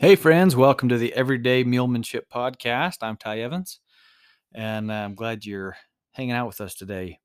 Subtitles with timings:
[0.00, 3.02] Hey, friends, welcome to the Everyday Mulemanship Podcast.
[3.02, 3.80] I'm Ty Evans,
[4.54, 5.76] and I'm glad you're
[6.12, 7.20] hanging out with us today.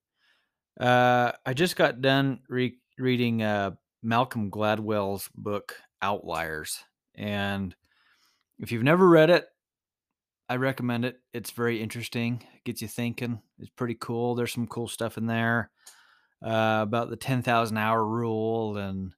[0.77, 3.71] Uh, I just got done re- reading uh,
[4.03, 6.83] Malcolm Gladwell's book, Outliers.
[7.15, 7.73] And
[8.59, 9.45] if you've never read it,
[10.49, 11.15] I recommend it.
[11.31, 13.39] It's very interesting, it gets you thinking.
[13.57, 14.35] It's pretty cool.
[14.35, 15.71] There's some cool stuff in there
[16.45, 19.13] uh, about the 10,000 hour rule and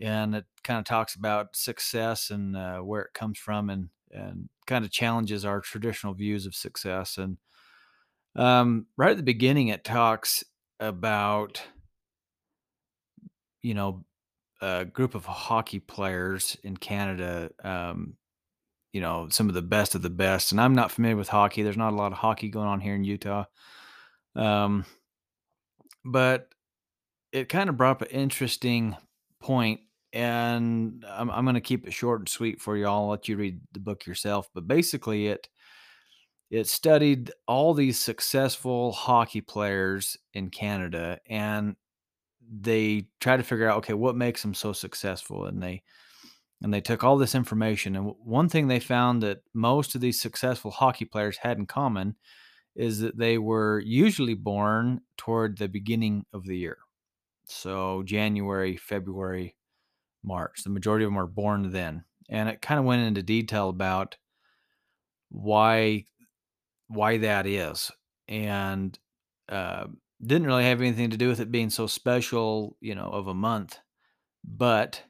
[0.00, 4.48] and it kind of talks about success and uh, where it comes from and and
[4.66, 7.38] kind of challenges our traditional views of success and
[8.36, 10.44] um, right at the beginning it talks
[10.80, 11.62] about
[13.62, 14.04] you know
[14.60, 18.16] a group of hockey players in canada um,
[18.92, 21.62] you know some of the best of the best and i'm not familiar with hockey
[21.62, 23.44] there's not a lot of hockey going on here in utah
[24.36, 24.84] um,
[26.04, 26.48] but
[27.32, 28.96] it kind of brought up an interesting
[29.44, 29.80] point
[30.14, 32.86] and I'm, I'm going to keep it short and sweet for you.
[32.86, 34.48] All I'll let you read the book yourself.
[34.54, 35.48] But basically, it
[36.50, 41.74] it studied all these successful hockey players in Canada, and
[42.48, 45.82] they tried to figure out, okay, what makes them so successful, and they
[46.62, 47.96] and they took all this information.
[47.96, 52.14] And one thing they found that most of these successful hockey players had in common
[52.76, 56.78] is that they were usually born toward the beginning of the year.
[57.46, 59.56] So January, February,
[60.22, 60.62] March.
[60.64, 62.04] The majority of them are born then.
[62.28, 64.16] And it kind of went into detail about
[65.30, 66.04] why
[66.88, 67.90] why that is.
[68.28, 68.98] And
[69.48, 69.86] uh,
[70.24, 73.34] didn't really have anything to do with it being so special, you know, of a
[73.34, 73.78] month.
[74.42, 75.02] But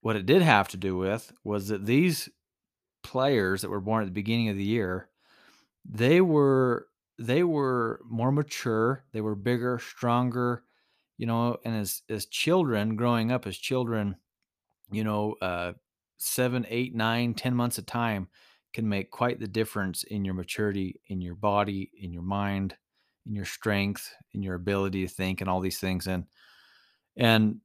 [0.00, 2.28] what it did have to do with was that these
[3.02, 5.08] players that were born at the beginning of the year,
[5.84, 10.64] they were they were more mature, they were bigger, stronger,
[11.16, 14.16] you know, and as as children growing up as children,
[14.90, 15.72] you know, uh,
[16.16, 18.28] seven, eight, nine, ten months of time
[18.72, 22.74] can make quite the difference in your maturity, in your body, in your mind,
[23.26, 26.06] in your strength, in your ability to think, and all these things.
[26.06, 26.24] And
[27.16, 27.60] and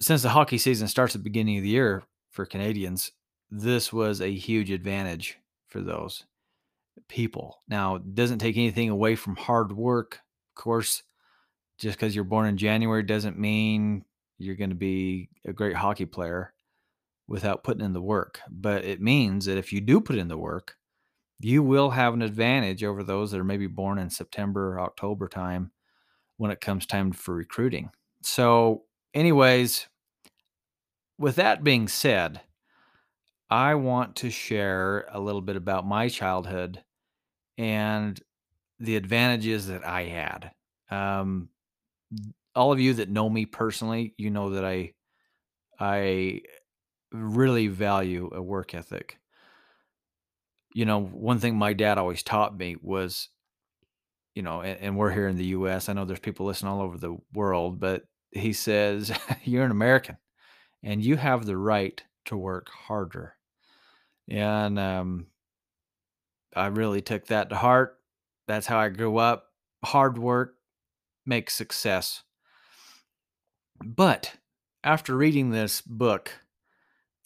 [0.00, 3.12] since the hockey season starts at the beginning of the year for Canadians,
[3.50, 5.38] this was a huge advantage
[5.68, 6.24] for those
[7.08, 7.62] people.
[7.68, 10.20] Now, it doesn't take anything away from hard work.
[10.56, 11.02] Of course,
[11.78, 14.04] just because you're born in January doesn't mean
[14.38, 16.52] you're going to be a great hockey player
[17.28, 18.40] without putting in the work.
[18.48, 20.76] But it means that if you do put in the work,
[21.40, 25.28] you will have an advantage over those that are maybe born in September or October
[25.28, 25.70] time
[26.38, 27.90] when it comes time for recruiting.
[28.22, 29.86] So, anyways,
[31.18, 32.40] with that being said,
[33.50, 36.82] I want to share a little bit about my childhood
[37.56, 38.20] and
[38.78, 40.50] the advantages that I had.
[40.90, 41.48] Um,
[42.54, 44.92] all of you that know me personally, you know that I
[45.78, 46.42] I
[47.12, 49.18] really value a work ethic.
[50.74, 53.28] You know, one thing my dad always taught me was,
[54.34, 55.88] you know, and, and we're here in the US.
[55.88, 59.10] I know there's people listening all over the world, but he says,
[59.44, 60.18] You're an American
[60.82, 63.34] and you have the right to work harder.
[64.28, 65.26] And um,
[66.54, 67.98] I really took that to heart.
[68.48, 69.46] That's how I grew up.
[69.84, 70.55] Hard work
[71.26, 72.22] makes success.
[73.84, 74.34] But
[74.82, 76.32] after reading this book,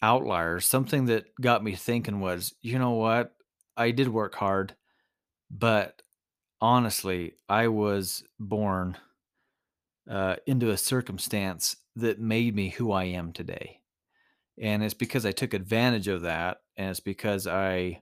[0.01, 3.35] Outliers, something that got me thinking was, you know what?
[3.77, 4.75] I did work hard,
[5.49, 6.01] but
[6.59, 8.97] honestly, I was born
[10.09, 13.81] uh, into a circumstance that made me who I am today.
[14.59, 16.57] And it's because I took advantage of that.
[16.77, 18.01] And it's because I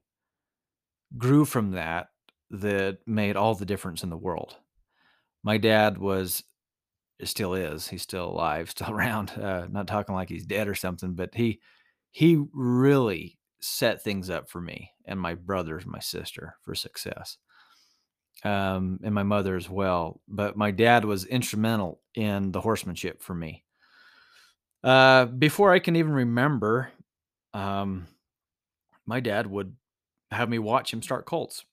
[1.18, 2.10] grew from that
[2.50, 4.56] that made all the difference in the world.
[5.44, 6.44] My dad was,
[7.24, 11.14] still is, he's still alive, still around, uh, not talking like he's dead or something,
[11.14, 11.60] but he,
[12.12, 17.38] he really set things up for me and my brothers, my sister for success.
[18.44, 20.22] Um, and my mother as well.
[20.28, 23.66] But my dad was instrumental in the horsemanship for me.
[24.82, 26.90] Uh, before I can even remember,
[27.54, 28.08] um,
[29.06, 29.75] my dad would
[30.31, 31.66] have me watch him start colts.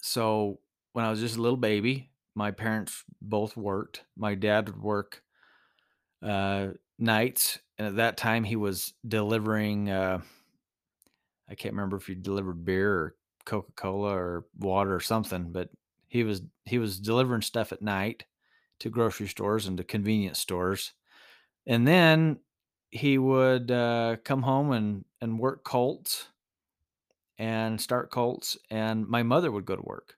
[0.00, 0.60] So
[0.92, 4.04] when I was just a little baby, my parents both worked.
[4.16, 5.22] My dad would work
[6.22, 9.90] uh, nights, and at that time he was delivering.
[9.90, 10.20] Uh,
[11.48, 15.70] I can't remember if he delivered beer or Coca Cola or water or something, but
[16.08, 18.24] he was he was delivering stuff at night
[18.80, 20.92] to grocery stores and to convenience stores,
[21.66, 22.40] and then
[22.90, 26.28] he would uh, come home and and work colts
[27.38, 30.16] and start colts, and my mother would go to work.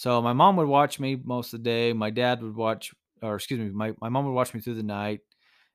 [0.00, 1.92] So my mom would watch me most of the day.
[1.92, 2.92] My dad would watch,
[3.22, 5.20] or excuse me, my, my mom would watch me through the night.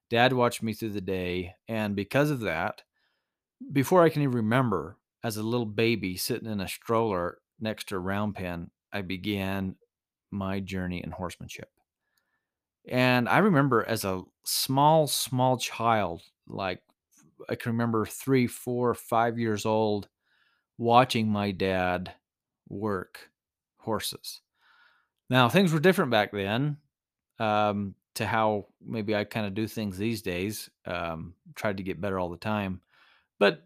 [0.10, 1.54] Dad watched me through the day.
[1.68, 2.84] And because of that,
[3.72, 7.96] Before I can even remember, as a little baby sitting in a stroller next to
[7.96, 9.76] a round pen, I began
[10.32, 11.70] my journey in horsemanship.
[12.88, 16.82] And I remember as a small, small child, like
[17.50, 20.08] I can remember three, four, five years old,
[20.78, 22.16] watching my dad
[22.70, 23.32] work
[23.86, 24.42] horses.
[25.30, 26.78] Now, things were different back then
[27.40, 30.70] um, to how maybe I kind of do things these days.
[30.86, 32.82] Um, tried to get better all the time.
[33.40, 33.64] But,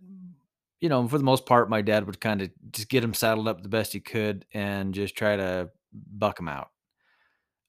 [0.80, 3.48] you know, for the most part, my dad would kind of just get him saddled
[3.48, 6.70] up the best he could and just try to buck him out.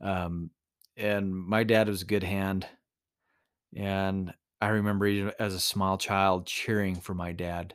[0.01, 0.51] Um,
[0.97, 2.67] and my dad was a good hand.
[3.77, 7.75] And I remember even as a small child cheering for my dad.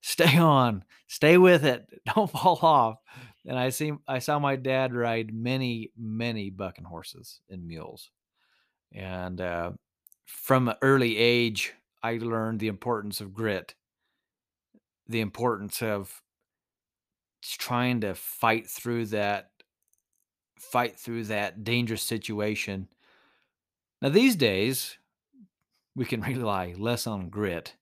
[0.00, 2.98] Stay on, stay with it, don't fall off.
[3.46, 8.10] And I see I saw my dad ride many, many bucking horses and mules.
[8.92, 9.72] And uh,
[10.26, 13.74] from an early age, I learned the importance of grit,
[15.06, 16.22] the importance of
[17.42, 19.50] trying to fight through that
[20.58, 22.88] fight through that dangerous situation.
[24.02, 24.98] Now these days,
[25.94, 27.74] we can rely less on grit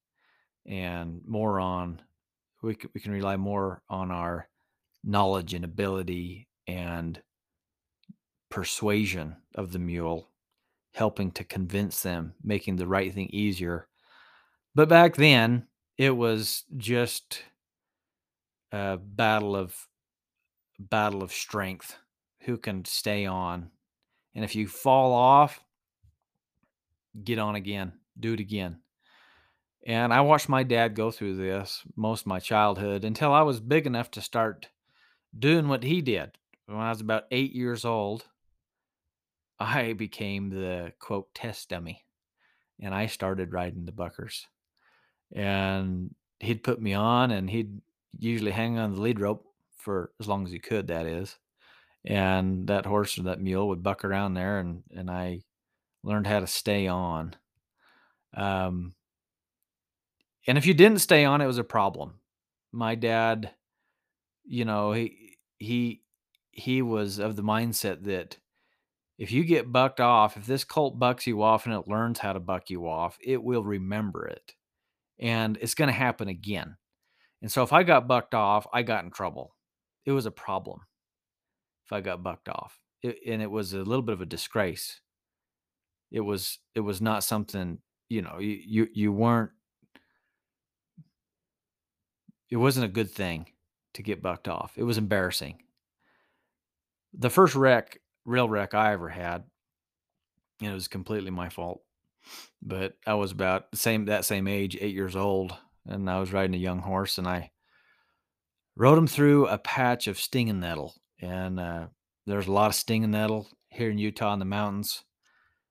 [0.67, 2.03] and more on
[2.63, 4.49] we can, we can rely more on our
[5.07, 7.23] knowledge and ability and
[8.51, 10.29] persuasion of the mule
[10.93, 13.87] helping to convince them making the right thing easier.
[14.75, 17.43] But back then it was just
[18.73, 19.89] a battle of
[20.79, 21.97] battle of strength
[22.41, 23.71] who can stay on.
[24.35, 25.63] And if you fall off
[27.25, 28.79] get on again do it again.
[29.87, 33.61] And I watched my dad go through this most of my childhood until I was
[33.61, 34.69] big enough to start
[35.39, 36.39] doing what he did.
[36.67, 38.25] When I was about eight years old,
[39.59, 42.05] I became the quote test dummy
[42.81, 44.47] and I started riding the buckers.
[45.33, 47.81] And he'd put me on and he'd
[48.19, 49.47] usually hang on the lead rope
[49.77, 51.37] for as long as he could, that is.
[52.05, 55.41] And that horse or that mule would buck around there and, and I
[56.03, 57.35] learned how to stay on.
[58.37, 58.95] Um,
[60.47, 62.21] and if you didn't stay on, it was a problem.
[62.73, 63.51] My dad,
[64.45, 65.26] you know, he
[65.59, 66.03] he
[66.51, 68.39] he was of the mindset that
[69.19, 72.33] if you get bucked off, if this colt bucks you off and it learns how
[72.33, 74.55] to buck you off, it will remember it.
[75.19, 76.77] And it's going to happen again.
[77.41, 79.55] And so if I got bucked off, I got in trouble.
[80.05, 80.81] It was a problem
[81.87, 82.79] if I got bucked off.
[83.03, 85.01] It, and it was a little bit of a disgrace.
[86.11, 89.51] It was it was not something, you know, you you, you weren't
[92.51, 93.47] it wasn't a good thing
[93.97, 94.75] to get bucked off.
[94.77, 95.63] It was embarrassing.
[97.15, 99.45] The first wreck, real wreck I ever had,
[100.61, 101.83] and it was completely my fault.
[102.63, 105.57] But I was about the same that same age, eight years old,
[105.87, 107.51] and I was riding a young horse, and I
[108.77, 111.87] rode him through a patch of stinging nettle, and uh,
[112.27, 115.05] there's a lot of stinging nettle here in Utah in the mountains.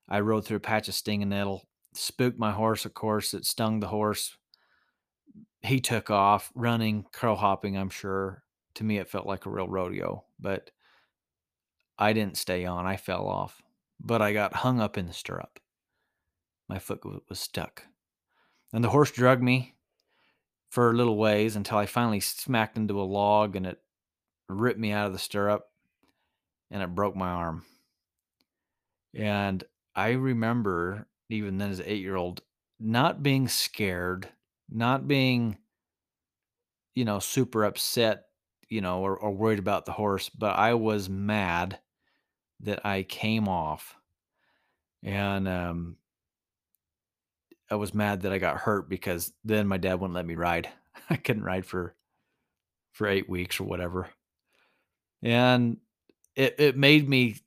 [0.10, 2.86] I rode through a patch of stinging nettle, spooked my horse.
[2.86, 4.38] Of course, it stung the horse
[5.66, 8.44] he took off running, crow hopping, I'm sure.
[8.76, 10.72] To me, it felt like a real rodeo, but
[11.98, 12.86] I didn't stay on.
[12.86, 13.62] I fell off,
[14.00, 15.60] but I got hung up in the stirrup.
[16.68, 17.84] My foot was stuck.
[18.74, 19.76] And the horse dragged me
[20.70, 23.80] for a little ways until I finally smacked into a log and it
[24.50, 25.70] ripped me out of the stirrup
[26.70, 27.64] and it broke my arm.
[29.14, 29.64] And
[29.96, 32.42] I remember, even then as an eight year old,
[32.78, 34.28] not being scared
[34.70, 35.58] not being,
[36.94, 38.26] you know, super upset,
[38.70, 41.80] you know, or, or worried about the horse, but I was mad
[42.62, 43.96] that I came off.
[45.04, 45.98] And um,
[47.70, 50.70] I was mad that I got hurt because then my dad wouldn't let me ride.
[51.10, 51.96] I couldn't ride for
[52.92, 54.08] for eight weeks or whatever.
[55.22, 55.78] And
[56.36, 57.38] it, it made me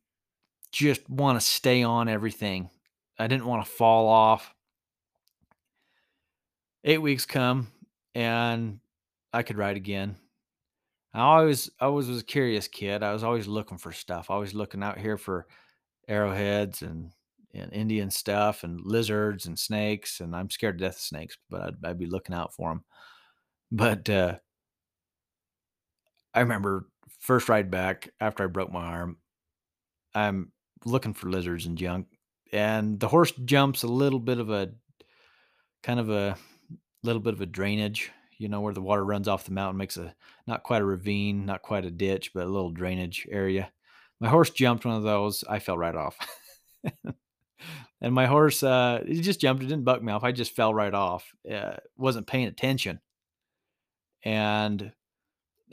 [0.72, 2.70] just want to stay on everything.
[3.18, 4.54] I didn't want to fall off
[6.88, 7.66] eight weeks come
[8.14, 8.80] and
[9.30, 10.16] I could ride again.
[11.12, 13.02] I always, I always was a curious kid.
[13.02, 14.30] I was always looking for stuff.
[14.30, 15.46] Always looking out here for
[16.08, 17.10] arrowheads and,
[17.52, 20.20] and Indian stuff and lizards and snakes.
[20.20, 22.84] And I'm scared to death of snakes, but I'd, I'd be looking out for them.
[23.70, 24.36] But uh,
[26.32, 26.88] I remember
[27.20, 29.18] first ride back after I broke my arm.
[30.14, 30.52] I'm
[30.86, 32.06] looking for lizards and junk,
[32.50, 34.70] and the horse jumps a little bit of a
[35.82, 36.38] kind of a
[37.02, 39.96] little bit of a drainage, you know, where the water runs off the mountain, makes
[39.96, 40.14] a
[40.46, 43.70] not quite a ravine, not quite a ditch, but a little drainage area.
[44.20, 45.44] My horse jumped one of those.
[45.48, 46.16] I fell right off.
[48.00, 49.62] and my horse, uh, he just jumped.
[49.62, 50.24] It didn't buck me off.
[50.24, 51.32] I just fell right off.
[51.50, 53.00] Uh, wasn't paying attention,
[54.24, 54.92] and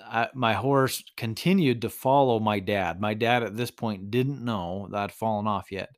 [0.03, 2.99] I, my horse continued to follow my dad.
[2.99, 5.89] My dad at this point didn't know that I'd fallen off yet.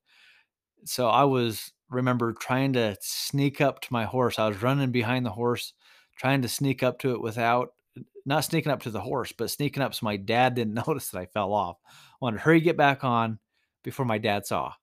[0.85, 4.39] So I was remember trying to sneak up to my horse.
[4.39, 5.73] I was running behind the horse,
[6.17, 7.73] trying to sneak up to it without
[8.25, 11.19] not sneaking up to the horse, but sneaking up so my dad didn't notice that
[11.19, 11.77] I fell off.
[11.87, 13.39] I wanted to hurry get back on
[13.83, 14.73] before my dad saw.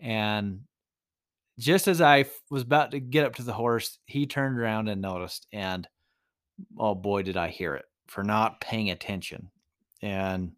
[0.00, 0.60] And
[1.58, 5.00] just as I was about to get up to the horse, he turned around and
[5.00, 5.46] noticed.
[5.52, 5.88] And
[6.78, 9.50] oh boy, did I hear it for not paying attention.
[10.02, 10.52] And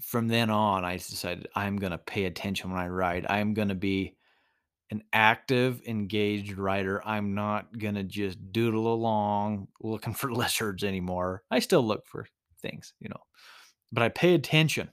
[0.00, 3.26] from then on, I decided I'm going to pay attention when I ride.
[3.28, 4.14] I'm going to be
[4.90, 7.02] an active, engaged rider.
[7.06, 11.42] I'm not going to just doodle along looking for lizards anymore.
[11.50, 12.26] I still look for
[12.60, 13.22] things, you know,
[13.92, 14.90] but I pay attention.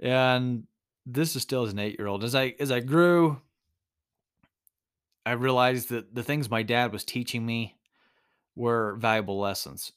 [0.00, 0.64] And
[1.06, 2.24] this is still as an eight year old.
[2.24, 3.40] As I as I grew,
[5.24, 7.76] I realized that the things my dad was teaching me
[8.56, 9.92] were valuable lessons.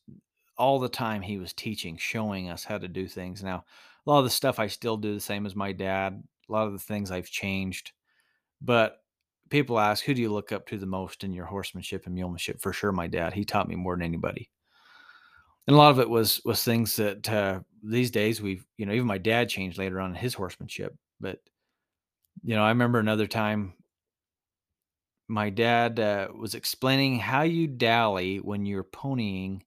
[0.58, 3.44] All the time he was teaching, showing us how to do things.
[3.44, 3.66] Now,
[4.06, 6.24] a lot of the stuff I still do the same as my dad.
[6.50, 7.92] A lot of the things I've changed.
[8.62, 8.98] But
[9.50, 12.62] people ask, who do you look up to the most in your horsemanship and mulemanship?
[12.62, 13.34] For sure, my dad.
[13.34, 14.50] He taught me more than anybody.
[15.68, 18.94] And a lot of it was was things that uh, these days we've, you know,
[18.94, 20.96] even my dad changed later on in his horsemanship.
[21.20, 21.40] But
[22.44, 23.74] you know, I remember another time
[25.28, 29.62] my dad uh, was explaining how you dally when you're ponying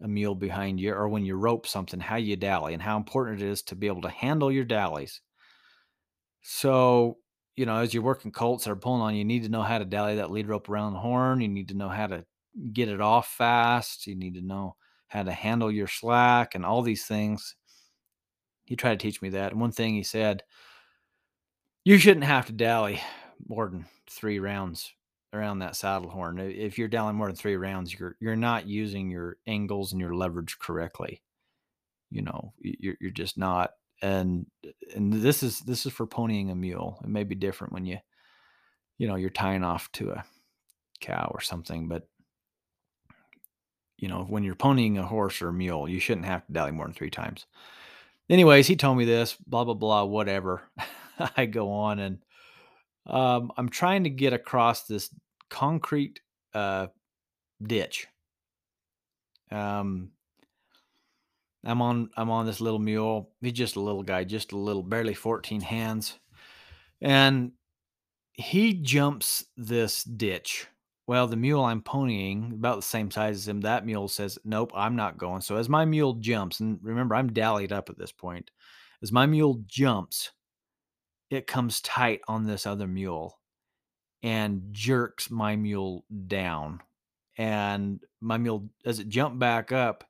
[0.00, 3.42] a mule behind you or when you rope something, how you dally and how important
[3.42, 5.20] it is to be able to handle your dallies.
[6.42, 7.18] So,
[7.56, 9.78] you know, as you're working colts that are pulling on, you need to know how
[9.78, 11.40] to dally that lead rope around the horn.
[11.40, 12.24] You need to know how to
[12.72, 14.06] get it off fast.
[14.06, 14.76] You need to know
[15.08, 17.56] how to handle your slack and all these things.
[18.64, 19.52] He tried to teach me that.
[19.52, 20.42] And one thing he said,
[21.84, 23.00] you shouldn't have to dally
[23.48, 24.92] more than three rounds
[25.32, 26.38] around that saddle horn.
[26.38, 30.14] If you're dallying more than three rounds, you're you're not using your angles and your
[30.14, 31.22] leverage correctly.
[32.10, 33.72] You know, you're you're just not.
[34.00, 34.46] And
[34.94, 37.00] and this is this is for ponying a mule.
[37.02, 37.98] It may be different when you,
[38.96, 40.24] you know, you're tying off to a
[41.00, 42.08] cow or something, but
[43.96, 46.70] you know, when you're ponying a horse or a mule, you shouldn't have to dally
[46.70, 47.46] more than three times.
[48.30, 50.62] Anyways, he told me this, blah blah blah, whatever.
[51.36, 52.18] I go on and
[53.08, 55.10] um, I'm trying to get across this
[55.50, 56.20] concrete
[56.54, 56.88] uh,
[57.62, 58.06] ditch.
[59.50, 60.10] Um,
[61.64, 63.30] I'm on I'm on this little mule.
[63.40, 66.18] He's just a little guy, just a little, barely 14 hands,
[67.00, 67.52] and
[68.34, 70.68] he jumps this ditch.
[71.06, 74.72] Well, the mule I'm ponying, about the same size as him, that mule says, "Nope,
[74.74, 78.12] I'm not going." So as my mule jumps, and remember, I'm dallied up at this
[78.12, 78.50] point.
[79.02, 80.30] As my mule jumps,
[81.30, 83.38] it comes tight on this other mule
[84.22, 86.80] and jerks my mule down.
[87.36, 90.04] And my mule, as it jumped back up,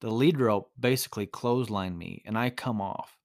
[0.00, 3.16] the lead rope basically clotheslined me and I come off.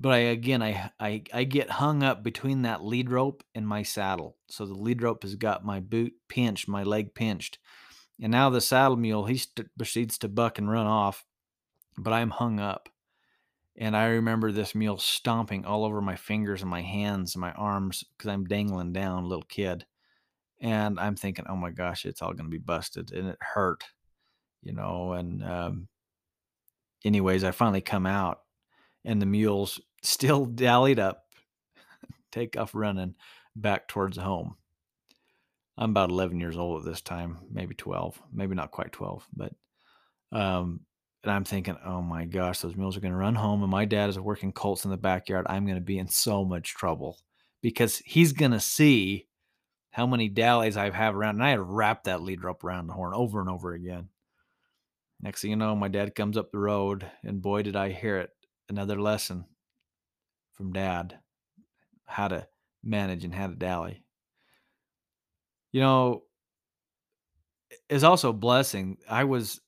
[0.00, 3.82] But I again I, I I get hung up between that lead rope and my
[3.82, 4.36] saddle.
[4.48, 7.58] So the lead rope has got my boot pinched, my leg pinched.
[8.20, 11.24] And now the saddle mule he st- proceeds to buck and run off,
[11.96, 12.88] but I'm hung up.
[13.80, 17.52] And I remember this mule stomping all over my fingers and my hands and my
[17.52, 19.86] arms because I'm dangling down, little kid.
[20.60, 23.12] And I'm thinking, oh my gosh, it's all going to be busted.
[23.12, 23.84] And it hurt,
[24.64, 25.12] you know.
[25.12, 25.88] And, um,
[27.04, 28.40] anyways, I finally come out
[29.04, 31.26] and the mule's still dallied up,
[32.32, 33.14] take off running
[33.54, 34.56] back towards home.
[35.76, 39.52] I'm about 11 years old at this time, maybe 12, maybe not quite 12, but
[40.32, 40.80] um,
[41.28, 43.84] and I'm thinking, oh my gosh, those mules are going to run home, and my
[43.84, 45.44] dad is working colts in the backyard.
[45.46, 47.18] I'm going to be in so much trouble
[47.60, 49.26] because he's going to see
[49.90, 51.34] how many dallies I have around.
[51.34, 54.08] And I had wrapped that lead rope around the horn over and over again.
[55.20, 58.16] Next thing you know, my dad comes up the road, and boy, did I hear
[58.16, 58.30] it.
[58.70, 59.44] Another lesson
[60.54, 61.18] from dad
[62.06, 62.46] how to
[62.82, 64.02] manage and how to dally.
[65.72, 66.22] You know,
[67.90, 68.96] it's also a blessing.
[69.06, 69.60] I was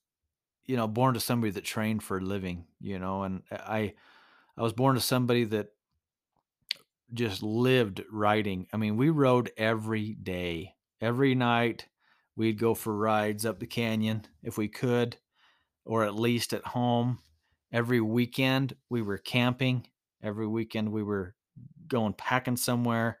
[0.65, 3.93] you know, born to somebody that trained for a living, you know, and I
[4.57, 5.69] I was born to somebody that
[7.13, 8.67] just lived riding.
[8.71, 10.75] I mean, we rode every day.
[11.01, 11.87] Every night
[12.35, 15.17] we'd go for rides up the canyon if we could
[15.85, 17.19] or at least at home.
[17.73, 19.87] Every weekend we were camping.
[20.21, 21.35] Every weekend we were
[21.87, 23.19] going packing somewhere.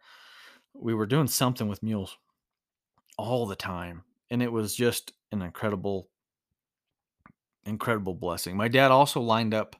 [0.73, 2.17] We were doing something with mules
[3.17, 4.03] all the time.
[4.29, 6.09] And it was just an incredible
[7.65, 8.57] incredible blessing.
[8.57, 9.75] My dad also lined up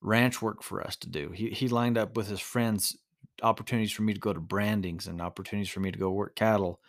[0.00, 1.30] ranch work for us to do.
[1.30, 2.96] He he lined up with his friends
[3.42, 6.80] opportunities for me to go to brandings and opportunities for me to go work cattle.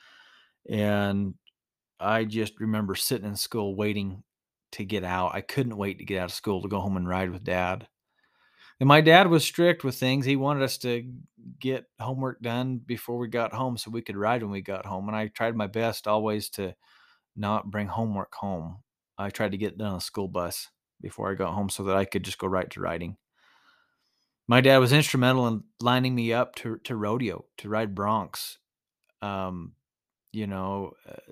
[0.70, 1.36] And
[2.00, 4.24] I just remember sitting in school waiting
[4.74, 5.34] to get out.
[5.34, 7.88] I couldn't wait to get out of school to go home and ride with dad.
[8.80, 10.26] And my dad was strict with things.
[10.26, 11.08] He wanted us to
[11.60, 15.08] get homework done before we got home so we could ride when we got home.
[15.08, 16.74] And I tried my best always to
[17.36, 18.80] not bring homework home.
[19.22, 20.70] I tried to get on a school bus
[21.01, 23.18] before I got home so that I could just go right to riding.
[24.48, 28.58] My dad was instrumental in lining me up to, to rodeo, to ride broncs.
[29.22, 29.74] Um,
[30.32, 31.32] you know, uh,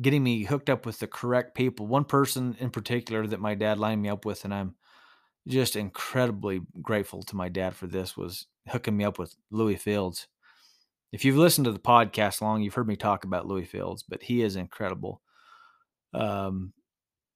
[0.00, 1.86] getting me hooked up with the correct people.
[1.86, 4.74] One person in particular that my dad lined me up with, and I'm
[5.46, 10.28] just incredibly grateful to my dad for this, was hooking me up with Louis Fields.
[11.12, 14.24] If you've listened to the podcast long, you've heard me talk about Louis Fields, but
[14.24, 15.22] he is incredible.
[16.14, 16.72] Um,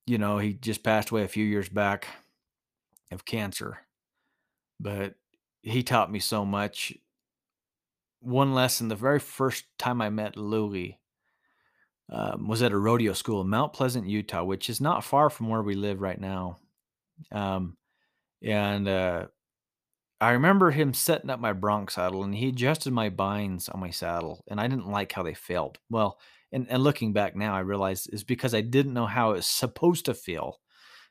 [0.06, 2.06] you know, he just passed away a few years back
[3.12, 3.78] of cancer,
[4.80, 5.14] but
[5.62, 6.94] he taught me so much.
[8.20, 10.99] One lesson, the very first time I met Louie
[12.11, 15.49] um, was at a rodeo school in Mount Pleasant, Utah, which is not far from
[15.49, 16.58] where we live right now.
[17.30, 17.76] Um,
[18.42, 19.26] and uh,
[20.20, 23.90] I remember him setting up my bronc saddle, and he adjusted my binds on my
[23.90, 25.78] saddle, and I didn't like how they felt.
[25.90, 26.18] Well,
[26.52, 30.05] and, and looking back now, I realize is because I didn't know how it's supposed
[30.07, 30.61] to feel,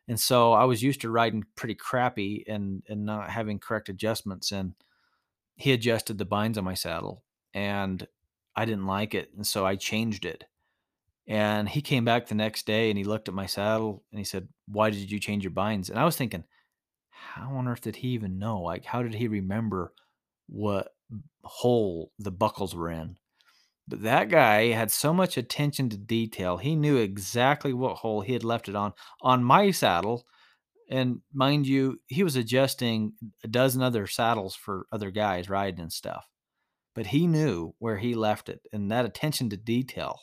[0.08, 4.52] and so I was used to riding pretty crappy and and not having correct adjustments,
[4.52, 4.74] and
[5.56, 8.08] he adjusted the binds on my saddle, and
[8.56, 10.46] I didn't like it, and so I changed it
[11.28, 14.24] and he came back the next day and he looked at my saddle and he
[14.24, 15.90] said, Why did you change your binds?
[15.90, 16.46] And I was thinking,
[17.10, 18.62] How on earth did he even know?
[18.62, 19.94] Like, how did he remember
[20.48, 20.96] what
[21.44, 23.18] hole the buckles were in?
[23.88, 26.58] But that guy had so much attention to detail.
[26.58, 30.26] He knew exactly what hole he had left it on on my saddle.
[30.90, 33.14] And mind you, he was adjusting
[33.44, 36.28] a dozen other saddles for other guys riding and stuff.
[36.96, 38.62] But he knew where he left it.
[38.74, 40.20] And that attention to detail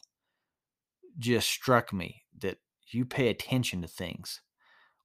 [1.18, 4.42] just struck me that you pay attention to things,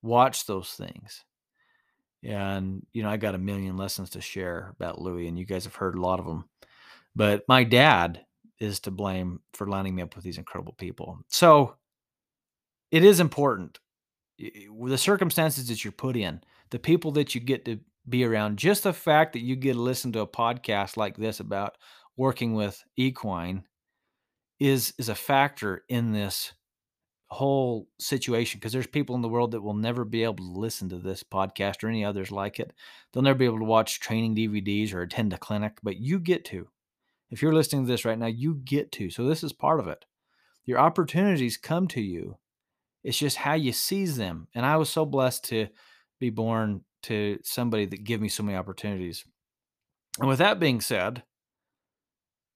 [0.02, 1.24] watch those things.
[2.24, 5.64] And, you know, I got a million lessons to share about Louis, and you guys
[5.64, 6.46] have heard a lot of them.
[7.16, 8.26] But my dad
[8.60, 11.20] is to blame for lining me up with these incredible people.
[11.30, 11.76] So
[12.92, 13.80] it is important.
[14.38, 18.84] The circumstances that you're put in, the people that you get to be around, just
[18.84, 21.78] the fact that you get to listen to a podcast like this about
[22.18, 23.64] working with equine
[24.60, 26.54] is is a factor in this
[27.30, 30.90] whole situation because there's people in the world that will never be able to listen
[30.90, 32.74] to this podcast or any others like it.
[33.12, 36.44] They'll never be able to watch training DVDs or attend a clinic, but you get
[36.46, 36.68] to.
[37.32, 39.10] If you're listening to this right now, you get to.
[39.10, 40.06] So this is part of it.
[40.66, 42.38] Your opportunities come to you.
[43.04, 44.48] It's just how you seize them.
[44.54, 45.68] And I was so blessed to
[46.20, 49.26] be born to somebody that give me so many opportunities.
[50.20, 51.24] And with that being said,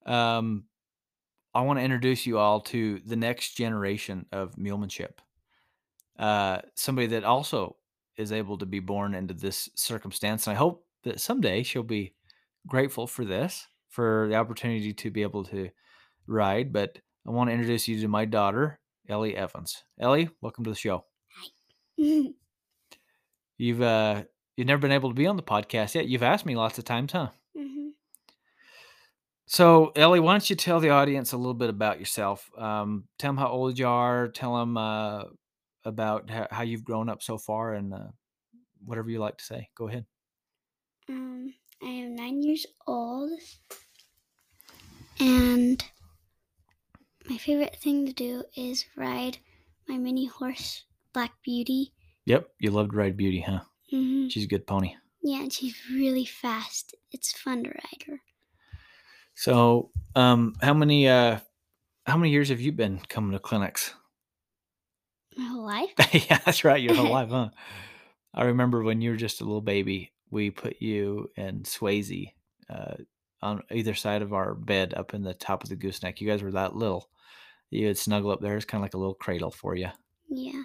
[0.05, 0.65] um,
[1.53, 5.19] I want to introduce you all to the next generation of mulemanship.
[6.17, 7.77] Uh, somebody that also
[8.17, 10.45] is able to be born into this circumstance.
[10.45, 12.15] And I hope that someday she'll be
[12.67, 15.69] grateful for this, for the opportunity to be able to
[16.25, 16.73] ride.
[16.73, 19.83] But I want to introduce you to my daughter, Ellie Evans.
[19.99, 21.05] Ellie, welcome to the show.
[21.99, 22.29] Hi.
[23.57, 24.23] you've uh,
[24.57, 26.07] you've never been able to be on the podcast yet.
[26.07, 27.29] You've asked me lots of times, huh?
[29.45, 32.49] So, Ellie, why don't you tell the audience a little bit about yourself?
[32.57, 34.27] Um, tell them how old you are.
[34.29, 35.25] Tell them uh,
[35.85, 38.07] about how, how, you've grown up so far, and uh,
[38.83, 39.69] whatever you like to say.
[39.77, 40.05] Go ahead.
[41.07, 41.53] Um,
[41.83, 43.39] I am nine years old,
[45.19, 45.83] and
[47.29, 49.37] my favorite thing to do is ride
[49.87, 51.93] my mini horse, Black Beauty.
[52.25, 53.61] Yep, you loved to ride Beauty, huh?
[53.93, 54.27] Mm-hmm.
[54.29, 54.95] She's a good pony.
[55.21, 56.95] Yeah, and she's really fast.
[57.11, 58.21] It's fun to ride her.
[59.35, 61.39] So, um, how many uh,
[62.05, 63.93] how many years have you been coming to clinics?
[65.37, 65.89] My whole life.
[66.11, 66.81] yeah, that's right.
[66.81, 67.49] Your whole life, huh?
[68.33, 72.33] I remember when you were just a little baby, we put you and Swayze
[72.69, 72.95] uh,
[73.43, 76.21] on either side of our bed up in the top of the gooseneck.
[76.21, 77.09] You guys were that little.
[77.69, 78.55] You would snuggle up there.
[78.55, 79.89] It's kind of like a little cradle for you.
[80.29, 80.63] Yeah.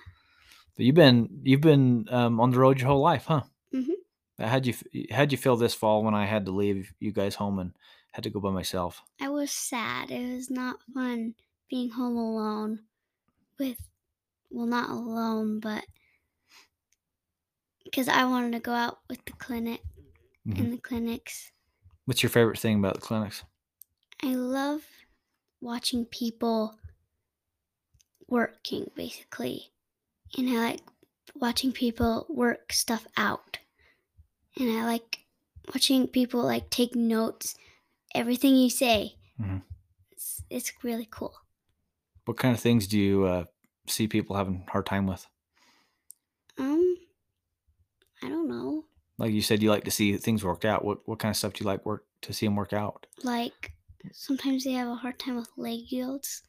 [0.77, 3.43] But you've been you've been um, on the road your whole life, huh?
[3.75, 4.45] Mm-hmm.
[4.45, 4.75] How'd you
[5.11, 7.73] how'd you feel this fall when I had to leave you guys home and
[8.13, 9.03] had to go by myself.
[9.21, 10.11] I was sad.
[10.11, 11.35] It was not fun
[11.69, 12.81] being home alone
[13.59, 13.79] with,
[14.51, 15.85] well, not alone, but
[17.85, 19.81] because I wanted to go out with the clinic
[20.47, 20.59] mm-hmm.
[20.59, 21.53] in the clinics.
[22.09, 23.45] What's your favorite thing about the clinics?
[24.23, 24.83] I love
[25.61, 26.79] watching people
[28.29, 29.73] working basically.
[30.39, 30.81] And I like
[31.35, 33.59] watching people work stuff out.
[34.59, 35.27] And I like
[35.75, 37.57] watching people like take notes,
[38.15, 39.17] everything you say.
[39.41, 39.63] Mhm.
[40.11, 41.35] It's, it's really cool.
[42.27, 43.45] What kind of things do you uh,
[43.87, 45.27] see people having a hard time with?
[46.59, 46.97] Um,
[48.23, 48.68] I don't know.
[49.19, 50.85] Like you said, you like to see things worked out.
[50.85, 53.07] What what kind of stuff do you like work to see them work out?
[53.25, 53.73] Like
[54.13, 56.43] sometimes they have a hard time with leg yields,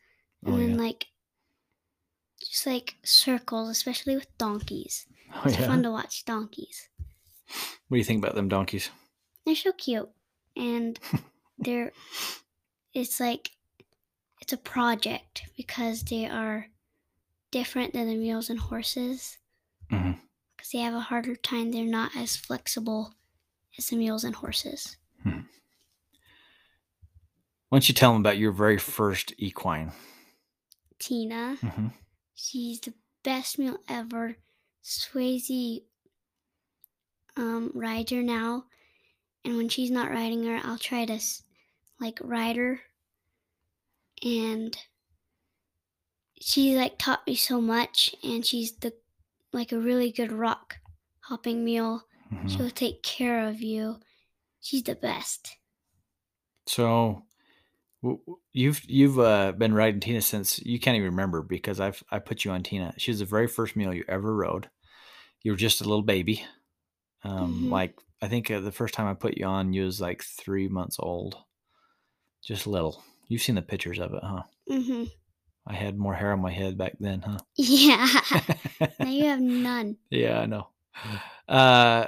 [0.45, 1.08] and Oh then yeah, like
[2.39, 5.08] just like circles, especially with donkeys.
[5.36, 5.67] oh It's yeah.
[5.67, 6.89] fun to watch donkeys.
[7.88, 8.91] What do you think about them donkeys?
[9.45, 10.10] They're so cute,
[10.55, 10.99] and
[11.58, 11.91] they're
[12.93, 13.51] it's like
[14.41, 16.67] it's a project because they are
[17.51, 19.38] different than the mules and horses
[19.89, 20.12] hmm
[20.60, 21.72] because they have a harder time.
[21.72, 23.13] They're not as flexible
[23.78, 24.98] as the mules and horses.
[25.24, 25.45] Why
[27.78, 29.93] don't you tell them about your very first equine?
[30.98, 31.88] Tina, Mm-hmm.
[32.36, 32.93] she's the
[33.24, 34.36] best mule ever.
[34.84, 35.84] Swayze
[37.38, 38.65] um, rides her now,
[39.45, 41.19] and when she's not riding her, I'll try to
[42.02, 42.82] like ride her,
[44.24, 44.76] and
[46.41, 48.93] she like taught me so much, and she's the
[49.53, 50.79] like a really good rock
[51.21, 52.03] hopping mule.
[52.31, 53.99] hmm She'll take care of you.
[54.62, 55.57] She's the best.
[56.67, 57.23] So
[58.53, 62.45] you've you've uh, been riding Tina since you can't even remember because I've I put
[62.45, 62.93] you on Tina.
[62.97, 64.69] She was the very first mule you ever rode.
[65.43, 66.45] You were just a little baby.
[67.23, 67.69] Um, Mhm.
[67.69, 70.67] Like I think uh, the first time I put you on, you was like three
[70.69, 71.38] months old,
[72.43, 73.01] just little.
[73.27, 74.43] You've seen the pictures of it, huh?
[74.67, 75.03] hmm
[75.69, 77.38] I had more hair on my head back then, huh?
[77.55, 78.08] Yeah.
[78.99, 79.97] now you have none.
[80.10, 80.67] yeah, I know.
[81.47, 82.08] Uh,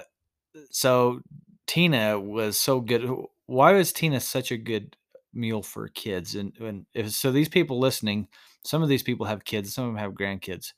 [0.71, 1.21] so
[1.67, 3.08] Tina was so good.
[3.45, 4.97] Why was Tina such a good
[5.34, 6.36] mule for kids?
[6.36, 8.28] And and if so, these people listening,
[8.65, 10.74] some of these people have kids, some of them have grandkids,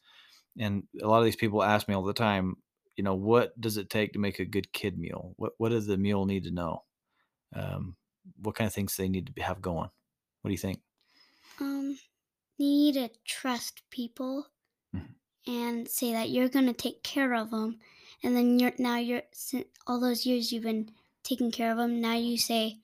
[0.59, 2.57] and a lot of these people ask me all the time.
[2.97, 5.33] You know, what does it take to make a good kid mule?
[5.37, 6.83] What what does the mule need to know?
[7.55, 7.95] Um,
[8.41, 9.89] what kind of things they need to have going?
[10.41, 10.81] What do you think?
[11.59, 11.97] Um,
[12.57, 14.47] you need to trust people
[14.93, 15.15] Mhm.
[15.47, 17.79] and say that you're gonna take care of them,
[18.21, 19.23] and then you're now you're
[19.87, 20.91] all those years you've been
[21.23, 22.01] taking care of them.
[22.01, 22.81] Now you say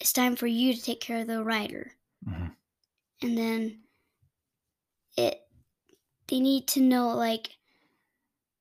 [0.00, 1.92] it's time for you to take care of the rider,
[2.24, 2.56] Mhm.
[3.22, 3.84] and then
[5.16, 5.48] it
[6.28, 7.56] they need to know like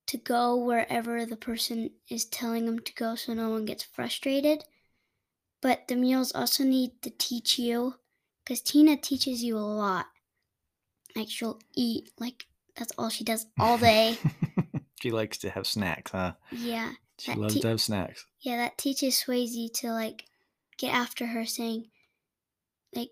[0.08, 4.63] to go wherever the person is telling them to go, so no one gets frustrated.
[5.62, 7.95] But the mules also need to teach you
[8.45, 10.05] because Tina teaches you a lot.
[11.15, 12.45] Like she'll eat, like
[12.77, 14.17] that's all she does all day.
[15.01, 16.34] she likes to have snacks, huh?
[16.51, 18.25] yeah, She loves te- to have snacks.
[18.41, 20.25] yeah, that teaches Swayze to like
[20.77, 21.86] get after her, saying,
[22.93, 23.12] like,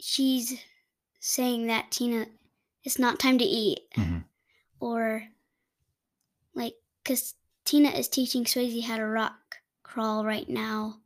[0.00, 0.58] she's
[1.20, 2.26] saying that Tina,
[2.82, 4.24] it's not time to eat, Mhm.
[4.80, 5.24] or
[6.54, 6.74] like,
[7.04, 7.34] because
[7.66, 10.96] Tina is teaching Swayze how to rock crawl right now,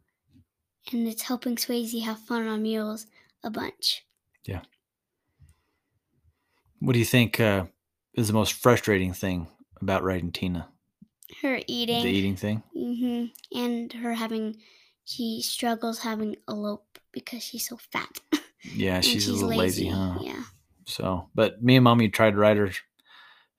[0.92, 3.06] and it's helping Swayze have fun on mules
[3.44, 4.04] a bunch.
[4.44, 4.60] Yeah.
[6.80, 7.66] What do you think uh,
[8.14, 9.48] is the most frustrating thing
[9.80, 10.68] about riding Tina?
[11.42, 12.02] Her eating.
[12.02, 12.62] The eating thing?
[12.76, 13.58] Mm-hmm.
[13.58, 14.56] And her having,
[15.04, 18.20] she struggles having a lope because she's so fat.
[18.74, 20.18] Yeah, and she's, a little lazy, huh?
[20.20, 20.42] Yeah.
[20.86, 22.72] So, but me and mommy tried to ride her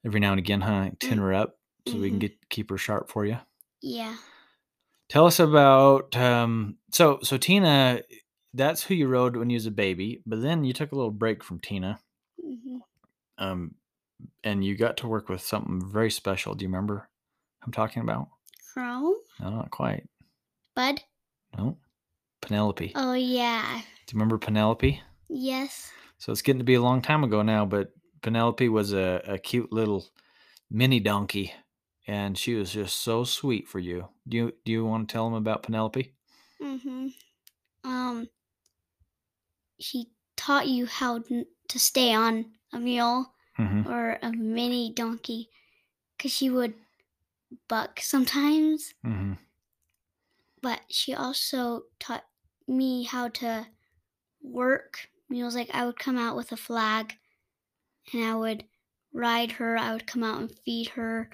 [0.04, 0.90] every now and again, huh?
[1.00, 2.20] Tin her up so we can Mhm.
[2.20, 3.38] get keep her sharp for you.
[3.80, 4.16] Yeah.
[5.08, 6.76] Tell us about um.
[6.92, 8.02] So, so Tina,
[8.54, 11.10] that's who you rode when you was a baby, but then you took a little
[11.10, 12.00] break from Tina,
[12.40, 12.78] hmm
[13.38, 13.74] um,
[14.42, 16.54] and you got to work with something very special.
[16.54, 17.08] Do you remember?
[17.64, 18.28] I'm talking about?
[18.72, 19.14] Chrome?
[19.40, 20.08] No, not quite.
[20.74, 21.02] Bud?
[21.56, 21.78] No,
[22.40, 22.92] Penelope.
[22.94, 23.80] Oh, yeah.
[24.06, 25.00] Do you remember Penelope?
[25.28, 25.92] Yes.
[26.18, 29.38] So it's getting to be a long time ago now, but Penelope was a, a
[29.38, 30.04] cute little
[30.70, 31.52] mini donkey,
[32.06, 34.08] and she was just so sweet for you.
[34.26, 36.12] Do you do you want to tell them about Penelope?
[36.60, 37.08] hmm
[37.84, 38.28] Um,
[39.80, 45.50] she taught you how to stay on a mule hmm or a mini donkey
[46.16, 46.74] because she would
[47.68, 48.94] buck sometimes.
[49.02, 49.34] hmm
[50.60, 52.24] But she also taught
[52.66, 53.68] me how to
[54.42, 55.54] work mules.
[55.54, 57.16] Like I would come out with a flag
[58.12, 58.64] and I would
[59.12, 59.76] ride her.
[59.78, 61.30] I would come out and feed her.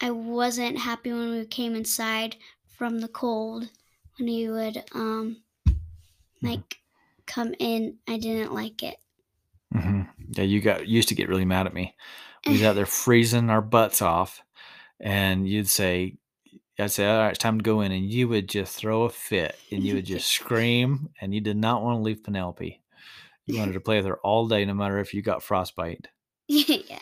[0.00, 3.70] I wasn't happy when we came inside from the cold
[4.18, 5.44] when we would um
[6.42, 6.81] like
[7.26, 7.98] come in.
[8.08, 8.96] I didn't like it.
[9.72, 11.94] hmm Yeah, you got used to get really mad at me.
[12.46, 14.42] We was out there freezing our butts off,
[15.00, 16.16] and you'd say,
[16.78, 19.10] "I'd say, all right, it's time to go in," and you would just throw a
[19.10, 22.80] fit, and you would just scream, and you did not want to leave Penelope.
[23.46, 26.08] You wanted to play with her all day, no matter if you got frostbite.
[26.48, 26.98] yeah.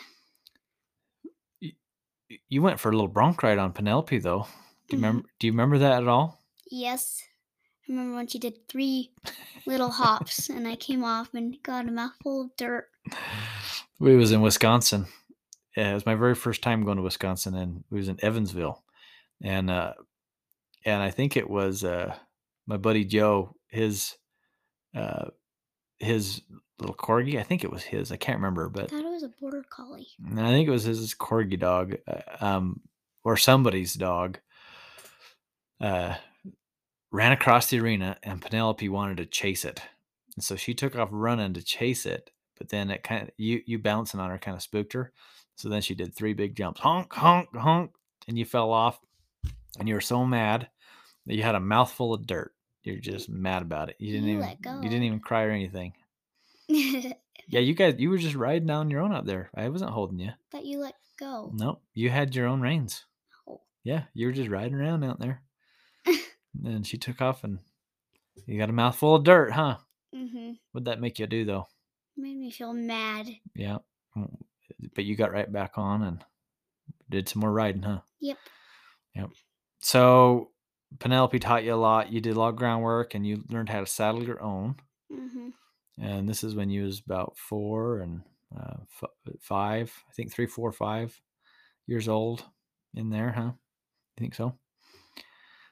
[2.47, 4.47] you went for a little bronc ride on Penelope though.
[4.89, 5.05] Do you Mhm.
[5.05, 5.29] remember?
[5.39, 6.41] Do you remember that at all?
[6.69, 7.21] Yes.
[7.87, 9.11] I remember when she did three
[9.65, 12.87] little hops and I came off and got a mouthful of dirt.
[13.99, 15.05] We was in Wisconsin.
[15.77, 18.83] Yeah, it was my very first time going to Wisconsin, and we was in Evansville,
[19.43, 19.93] and uh,
[20.83, 22.15] and I think it was uh,
[22.65, 24.15] my buddy Joe, his
[24.95, 25.25] uh,
[25.99, 26.41] his
[26.79, 27.39] little corgi.
[27.39, 28.11] I think it was his.
[28.11, 30.07] I can't remember, but I thought it was a border collie.
[30.27, 32.81] and I think it was his corgi dog, uh, um,
[33.23, 34.39] or somebody's dog.
[35.79, 36.15] Uh,
[37.11, 39.81] ran across the arena, and Penelope wanted to chase it,
[40.35, 42.31] and so she took off running to chase it.
[42.57, 45.11] But then it kind of you you bouncing on her kind of spooked her.
[45.55, 47.91] So then she did three big jumps, honk, honk, honk,
[48.27, 48.99] and you fell off,
[49.79, 50.69] and you were so mad
[51.27, 52.53] that you had a mouthful of dirt.
[52.83, 53.95] You're just mad about it.
[53.99, 55.93] You didn't You even you didn't even cry or anything.
[57.47, 59.49] Yeah, you guys you were just riding down your own out there.
[59.53, 60.29] I wasn't holding you.
[60.51, 61.51] Thought you let go.
[61.53, 63.05] Nope, you had your own reins.
[63.45, 63.59] Oh.
[63.83, 65.41] Yeah, you were just riding around out there.
[66.63, 67.59] And she took off, and
[68.45, 69.77] you got a mouthful of dirt, huh?
[70.15, 70.51] Mm-hmm.
[70.71, 71.67] What'd that make you do though?
[72.17, 73.27] Made me feel mad.
[73.55, 73.77] Yeah,
[74.95, 76.23] but you got right back on and
[77.09, 77.99] did some more riding, huh?
[78.19, 78.37] Yep.
[79.15, 79.29] Yep.
[79.79, 80.51] So
[80.99, 82.11] Penelope taught you a lot.
[82.11, 84.75] You did a lot of groundwork, and you learned how to saddle your own.
[85.11, 85.49] Mm-hmm.
[86.01, 88.21] And this is when you was about four and
[88.57, 89.09] uh, f-
[89.39, 91.19] five, I think three, four, five
[91.87, 92.43] years old
[92.93, 93.51] in there, huh?
[93.51, 94.57] You think so?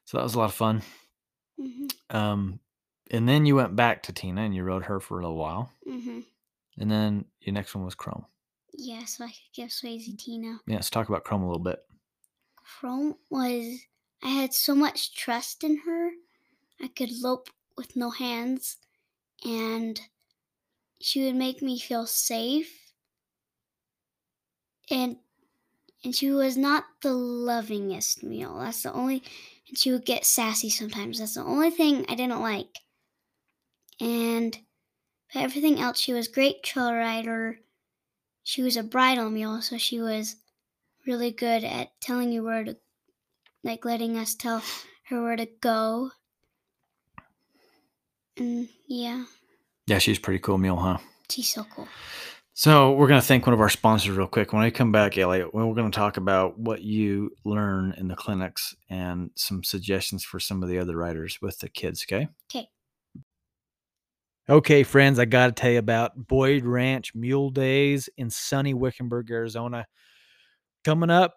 [0.10, 0.82] So that was a lot of fun.
[1.62, 2.18] Mm-hmm.
[2.18, 2.60] Um,
[3.12, 5.72] and then you went back to Tina and you rode her for a little while.
[5.88, 6.22] Mm-hmm.
[6.80, 8.26] And then your next one was Chrome.
[8.74, 10.58] Yeah, so I could give Swayze Tina.
[10.66, 11.78] Yeah, let's talk about Chrome a little bit.
[12.56, 13.82] Chrome was
[14.24, 16.10] I had so much trust in her.
[16.82, 18.78] I could lope with no hands
[19.46, 20.02] and
[21.00, 22.94] she would make me feel safe.
[24.90, 25.18] And
[26.04, 28.58] and she was not the lovingest meal.
[28.58, 29.22] That's the only
[29.70, 31.20] and she would get sassy sometimes.
[31.20, 32.80] That's the only thing I didn't like.
[34.02, 34.58] And
[35.34, 37.60] but everything else she was great trail rider.
[38.44, 40.36] She was a bridle mule, so she was
[41.06, 42.78] really good at telling you where to
[43.64, 44.64] like letting us tell
[45.10, 46.12] her where to go.
[48.38, 49.26] And yeah,
[49.88, 50.98] Yeah, she's a pretty cool mule, huh?
[51.30, 51.88] she's so cool.
[52.60, 54.52] So we're going to thank one of our sponsors real quick.
[54.52, 58.18] When I come back, Elliot, we're going to talk about what you learn in the
[58.18, 62.06] clinics and some suggestions for some of the other writers with the kids.
[62.06, 62.28] Okay.
[62.54, 62.68] Okay.
[64.50, 69.32] Okay, friends, I got to tell you about Boyd Ranch Mule Days in sunny Wickenburg,
[69.32, 69.88] Arizona.
[70.84, 71.36] Coming up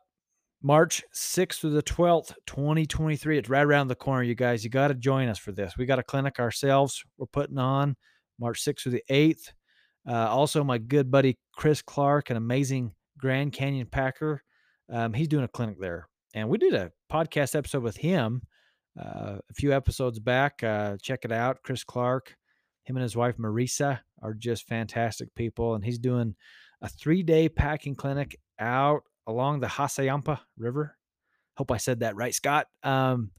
[0.61, 3.39] March 6th through the 12th, 2023.
[3.39, 4.65] It's right around the corner, you guys.
[4.65, 5.77] You got to join us for this.
[5.79, 7.95] We got a clinic ourselves we're putting on
[8.41, 9.53] March 6th through the 8th.
[10.09, 14.43] Uh, also, my good buddy Chris Clark, an amazing Grand Canyon packer,
[14.91, 16.09] um, he's doing a clinic there.
[16.35, 18.43] And we did a podcast episode with him
[18.99, 20.63] uh, a few episodes back.
[20.63, 21.63] Uh, check it out.
[21.63, 22.37] Chris Clark,
[22.85, 25.75] him and his wife Marisa are just fantastic people.
[25.75, 26.35] And he's doing
[26.81, 30.97] a three day packing clinic out along the Hassayampa River.
[31.57, 32.67] Hope I said that right, Scott.
[32.83, 33.31] Um,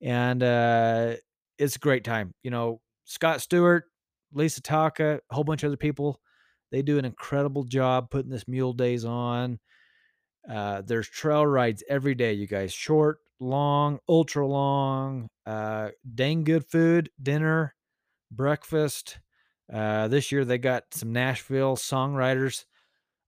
[0.00, 1.14] and uh,
[1.58, 2.34] it's a great time.
[2.42, 3.84] You know, Scott Stewart,
[4.32, 6.20] Lisa Taka, a whole bunch of other people.
[6.70, 9.58] They do an incredible job putting this Mule Days on.
[10.50, 12.72] Uh, there's trail rides every day, you guys.
[12.72, 17.74] Short, long, ultra long, uh, dang good food, dinner,
[18.30, 19.18] breakfast.
[19.72, 22.64] Uh, this year they got some Nashville songwriters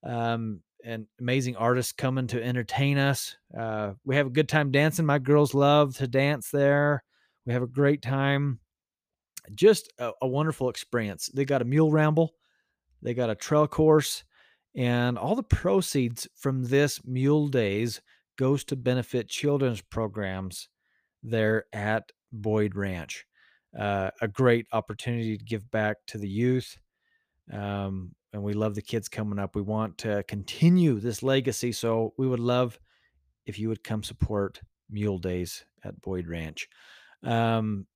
[0.03, 3.37] um, and amazing artists coming to entertain us.
[3.57, 5.07] Uh, we have a good time dancing.
[5.07, 7.05] My girls love to dance there.
[7.47, 8.61] We have a great time.
[9.55, 11.31] Just a, a wonderful experience.
[11.35, 12.35] They got a mule ramble,
[13.03, 14.25] they got a trail course,
[14.75, 18.01] and all the proceeds from this Mule Days
[18.37, 20.69] goes to benefit children's programs
[21.23, 23.25] there at Boyd Ranch.
[23.79, 26.77] Uh, a great opportunity to give back to the youth.
[27.53, 29.55] Um, and we love the kids coming up.
[29.55, 31.73] We want to continue this legacy.
[31.73, 32.79] So we would love
[33.47, 36.69] if you would come support Mule Days at Boyd Ranch.
[37.23, 37.87] Um,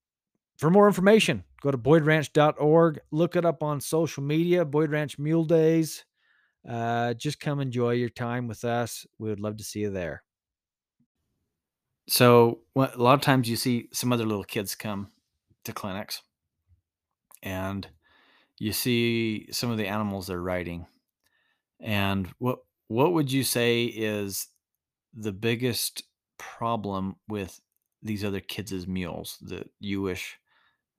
[0.58, 3.00] for more information, go to boydranch.org.
[3.12, 6.04] Look it up on social media, Boyd Ranch Mule Days.
[6.68, 9.06] Uh, just come enjoy your time with us.
[9.18, 10.24] We would love to see you there.
[12.08, 15.08] So, a lot of times you see some other little kids come
[15.64, 16.22] to clinics
[17.42, 17.86] and
[18.58, 20.86] you see some of the animals they're riding.
[21.80, 24.48] And what what would you say is
[25.14, 26.02] the biggest
[26.38, 27.60] problem with
[28.02, 30.38] these other kids' mules that you wish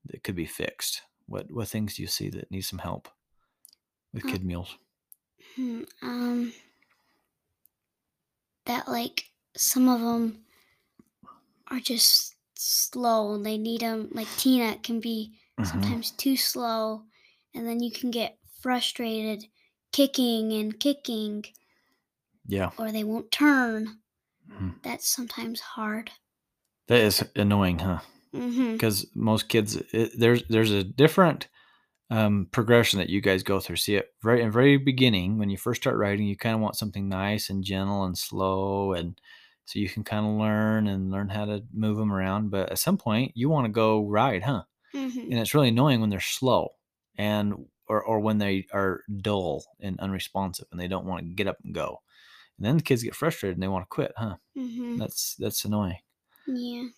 [0.09, 1.03] that could be fixed?
[1.27, 3.09] What what things do you see that need some help
[4.13, 4.77] with kid mules?
[5.55, 6.53] Hmm, um,
[8.65, 9.25] that like
[9.57, 10.45] some of them
[11.67, 15.65] are just slow and they need them like Tina can be Mhm.
[15.65, 17.05] sometimes too slow
[17.53, 19.45] and then you can get frustrated
[19.91, 21.45] kicking and kicking
[22.47, 22.71] Yeah.
[22.77, 24.01] or they won't turn.
[24.47, 24.81] Mhm.
[24.83, 26.11] That's sometimes hard.
[26.87, 28.01] That is annoying, huh?
[28.33, 28.73] Mhm.
[28.73, 31.47] Because most kids, it, there's there's a different
[32.11, 33.77] um, progression that you guys go through.
[33.77, 36.77] See, at very in very beginning, when you first start writing, you kind of want
[36.77, 39.19] something nice and gentle and slow, and
[39.65, 42.49] so you can kind of learn and learn how to move them around.
[42.51, 44.63] But at some point, you want to go ride, huh?
[44.95, 45.23] Mhm.
[45.31, 46.69] And it's really annoying when they're slow
[47.17, 47.53] and
[47.87, 51.57] or or when they are dull and unresponsive and they don't want to get up
[51.63, 52.01] and go.
[52.57, 54.37] And then the kids get frustrated and they want to quit, huh?
[54.57, 54.97] Mhm.
[54.99, 55.99] That's that's annoying.
[56.47, 56.89] Yeah.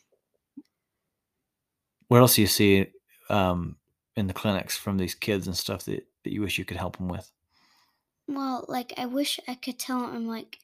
[2.11, 2.87] What else do you see
[3.29, 3.77] um,
[4.17, 6.97] in the clinics from these kids and stuff that, that you wish you could help
[6.97, 7.31] them with?
[8.27, 10.57] Well, like I wish I could tell him like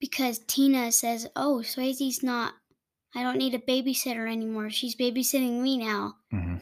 [0.00, 2.52] because Tina says, "Oh, Swayze's not.
[3.14, 4.68] I don't need a babysitter anymore.
[4.68, 6.56] She's babysitting me now." Mm-hmm.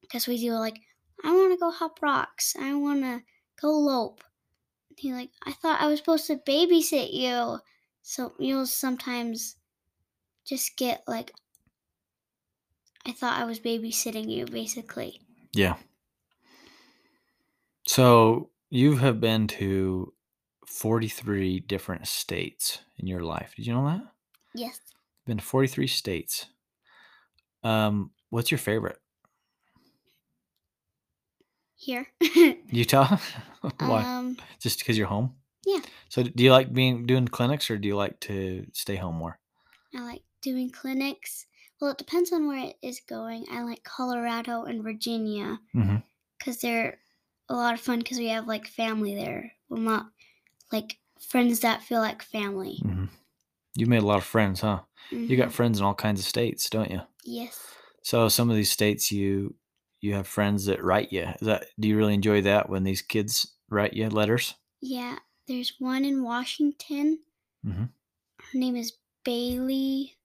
[0.00, 0.80] Because Swayze will like,
[1.22, 2.56] "I want to go hop rocks.
[2.60, 3.22] I want to
[3.62, 4.24] go lope."
[4.98, 7.60] He like, "I thought I was supposed to babysit you."
[8.02, 9.54] So you'll sometimes
[10.44, 11.30] just get like,
[13.06, 15.20] "I thought I was babysitting you," basically.
[15.52, 15.76] Yeah.
[17.86, 20.12] So you have been to
[20.66, 23.54] 43 different states in your life.
[23.56, 24.02] Did you know that?
[24.54, 24.80] Yes.
[25.26, 26.46] Been to 43 states.
[27.62, 28.98] Um, what's your favorite?
[31.76, 32.06] Here.
[32.70, 33.18] Utah?
[33.78, 34.02] Why?
[34.02, 34.36] um.
[34.60, 35.34] Just because you're home?
[35.66, 35.80] Yeah.
[36.08, 39.38] So do you like being doing clinics or do you like to stay home more?
[39.94, 41.46] I like doing clinics.
[41.80, 43.46] Well, it depends on where it is going.
[43.50, 45.96] I like Colorado and Virginia Mm-hmm.
[46.38, 46.98] because they're
[47.48, 49.52] a lot of fun because we have like family there.
[49.68, 50.06] Well, not
[50.72, 52.78] like friends that feel like family.
[52.84, 53.04] Mm-hmm.
[53.76, 54.80] You've made a lot of friends, huh?
[55.10, 55.52] You got Mhm.
[55.52, 57.00] friends in all kinds of states, don't you?
[57.24, 57.60] yes.
[58.02, 59.54] So some of these states you
[60.00, 61.22] you have friends that write you.
[61.40, 64.54] Is that do you really enjoy that when these kids write you letters?
[64.82, 65.16] Yeah.
[65.48, 67.20] There's one in Washington.
[67.66, 67.88] Mhm.
[68.40, 68.92] Her name is
[69.24, 70.16] Bailey.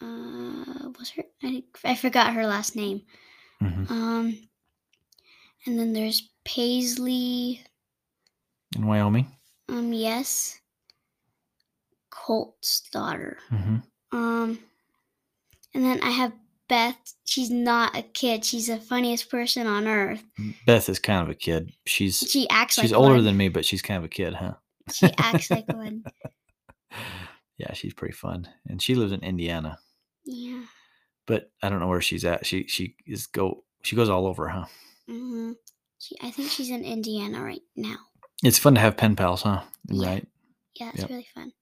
[0.00, 1.24] Uh, was her?
[1.42, 3.02] I, I forgot her last name.
[3.62, 3.92] Mm-hmm.
[3.92, 4.38] Um,
[5.66, 7.62] and then there's Paisley.
[8.74, 9.30] In Wyoming.
[9.68, 10.60] Um, yes.
[12.10, 13.38] Colt's daughter.
[13.50, 13.76] Mm-hmm.
[14.16, 14.58] Um,
[15.74, 16.32] and then I have
[16.68, 16.96] Beth.
[17.24, 18.44] She's not a kid.
[18.44, 20.22] She's the funniest person on earth.
[20.66, 21.72] Beth is kind of a kid.
[21.86, 23.24] She's She acts she's like older one.
[23.24, 24.54] than me, but she's kind of a kid, huh?
[24.92, 26.04] She acts like one.
[27.58, 29.78] yeah, she's pretty fun, and she lives in Indiana.
[30.26, 30.64] Yeah.
[31.26, 32.44] But I don't know where she's at.
[32.46, 34.66] She she is go she goes all over, huh?
[35.08, 35.52] hmm
[35.98, 37.96] She, I think she's in Indiana right now.
[38.42, 39.62] It's fun to have pen pals, huh?
[39.88, 40.08] Yeah.
[40.08, 40.26] Right.
[40.74, 41.10] Yeah, it's Yep.
[41.10, 41.52] really fun.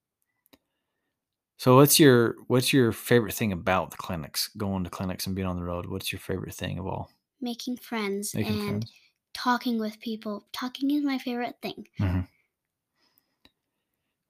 [1.57, 4.49] So what's your what's your favorite thing about the clinics?
[4.57, 5.85] Going to clinics and being on the road.
[5.85, 7.09] What's your favorite thing of all?
[7.41, 8.91] Making friends Making and friends.
[9.33, 10.45] talking with people.
[10.51, 11.87] Talking is my favorite thing.
[11.99, 12.27] Mhm.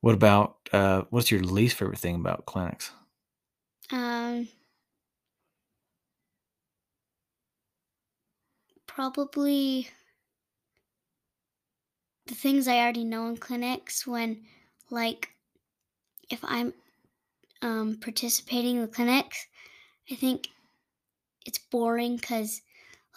[0.02, 2.92] What about uh, what's your least favorite thing about clinics?
[3.92, 4.48] Um,
[8.88, 9.88] probably
[12.28, 14.46] the things I already know in clinics when,
[14.90, 15.30] like,
[16.30, 16.74] if I'm
[17.62, 19.48] um, participating in the clinics,
[20.12, 20.50] I think
[21.46, 22.62] it's boring because,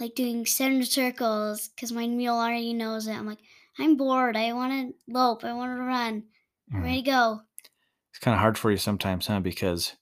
[0.01, 3.15] like, doing center circles, because my mule already knows it.
[3.15, 3.41] I'm like,
[3.79, 4.37] I'm bored.
[4.37, 5.45] I want to lope.
[5.45, 6.29] I want to run.
[6.75, 6.85] I'm Mhm.
[6.85, 7.43] ready to go.
[8.11, 9.41] It's kind of hard for you sometimes, huh?
[9.41, 9.97] Because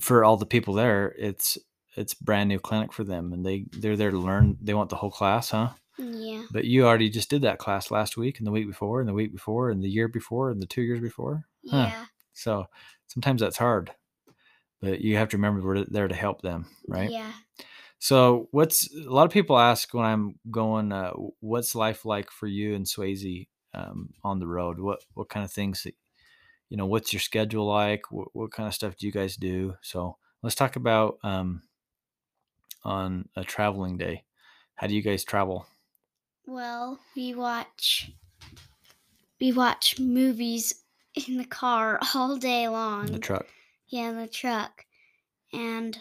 [0.00, 1.58] for all the people there, it's
[1.96, 4.58] it's brand new clinic for them, and they they're there to learn.
[4.60, 5.70] They want the whole class, huh?
[5.98, 6.44] Yeah.
[6.50, 9.14] But you already just did that class last week, and the week before, and the
[9.14, 11.44] week before, and the year before, and the two years before.
[11.70, 11.88] Huh.
[11.90, 12.04] Yeah.
[12.32, 12.66] So
[13.06, 13.92] sometimes that's hard,
[14.80, 17.10] but you have to remember we're there to help them, right?
[17.10, 17.32] Yeah.
[18.04, 22.46] So, what's a lot of people ask when I'm going, uh, what's life like for
[22.46, 24.78] you and Swayze um, on the road?
[24.78, 25.94] What what kind of things that
[26.68, 26.86] you know?
[26.86, 28.10] What's your schedule like?
[28.10, 29.76] What, what kind of stuff do you guys do?
[29.82, 31.62] So, let's talk about um,
[32.84, 34.24] on a traveling day.
[34.76, 35.66] How do you guys travel?
[36.46, 38.10] Well, we watch
[39.40, 40.84] we watch movies
[41.28, 43.06] in the car all day long.
[43.06, 43.46] In the truck.
[43.86, 44.86] yeah, in the truck.
[45.52, 45.98] And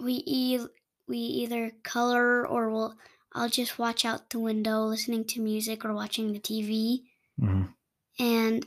[0.00, 0.66] we e-
[1.06, 2.96] we either color or we'll
[3.32, 7.08] I'll just watch out the window listening to music or watching the TV
[7.38, 7.74] hmm
[8.18, 8.66] and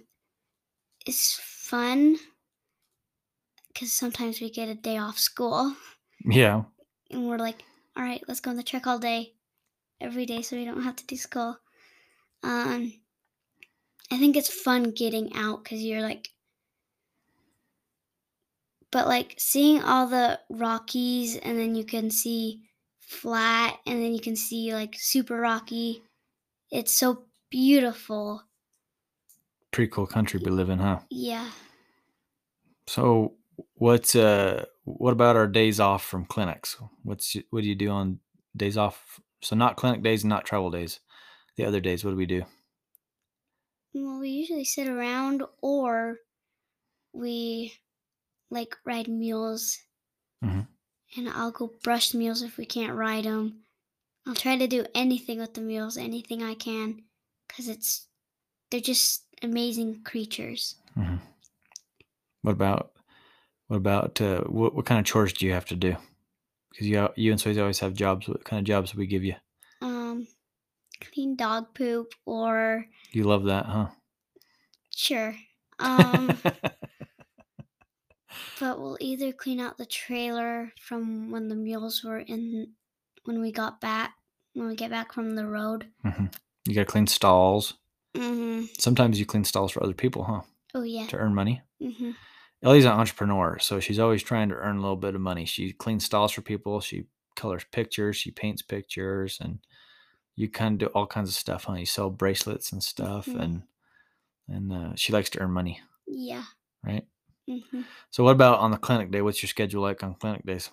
[1.06, 2.18] it's fun
[3.76, 5.76] cuz sometimes we get a day off school
[6.26, 6.64] Yeah.
[7.10, 7.64] and we're like,
[7.96, 9.36] "All right, let's go on the truck all day
[10.02, 11.60] every day so we don't have to do school."
[12.44, 13.02] Um
[14.12, 16.30] I think it's fun getting out because you're like,
[18.92, 22.62] but like seeing all the Rockies and then you can see
[23.00, 26.04] flat and then you can see like super rocky.
[26.72, 28.44] It's so beautiful.
[29.74, 31.00] Pretty cool country we live in, huh?
[31.10, 31.50] Yeah.
[32.86, 33.34] So,
[33.74, 36.78] what's uh, what about our days off from clinics?
[37.02, 38.20] What's what do you do on
[38.56, 39.20] days off?
[39.42, 41.00] So not clinic days and not travel days.
[41.58, 42.44] The other days, what do we do?
[43.96, 46.18] Well, we usually sit around or
[47.12, 47.74] we
[48.52, 49.80] like ride mules.
[50.44, 50.68] Mhm.
[51.18, 53.64] And I'll go brush the mules if we can't ride them.
[54.28, 57.04] I'll try to do anything with the mules, anything I can,
[57.48, 58.08] because it's
[58.74, 60.76] they're just amazing creatures.
[60.98, 61.22] Mhm.
[62.42, 62.92] What about
[63.68, 65.96] what about uh, what what kind of chores do you have to do?
[66.72, 68.28] Because you you and Swayze always have jobs.
[68.28, 69.36] What kind of jobs do we give you?
[69.80, 70.28] Um,
[71.00, 73.90] clean dog poop or You love that, huh?
[74.90, 75.36] sure.
[75.78, 76.42] Um,
[78.60, 82.74] but we'll either clean out the trailer from when the mules were in
[83.26, 84.16] when we got back
[84.54, 85.92] when we get back from the road.
[86.04, 86.34] Mhm.
[86.68, 87.76] You gotta clean stalls.
[88.16, 90.42] Hmm Sometimes you clean stalls for other people, huh?
[90.76, 91.08] Oh yeah.
[91.08, 91.62] To earn money.
[91.82, 92.12] hmm
[92.64, 95.46] Ellie's an entrepreneur, so she's always trying to earn a little bit of money.
[95.46, 96.80] She cleans stalls for people.
[96.80, 97.06] She
[97.36, 98.16] colors pictures.
[98.16, 99.60] She paints pictures, and
[100.38, 101.66] you kind of do all kinds of stuff.
[101.66, 101.74] Huh?
[101.74, 103.42] You sell bracelets and stuff, Mhm.
[103.42, 103.64] and
[104.48, 106.44] and uh, she likes to earn money, Yeah.
[106.84, 107.06] right?
[107.48, 109.22] hmm So, what about on the clinic day?
[109.22, 110.70] What's your schedule like on clinic days?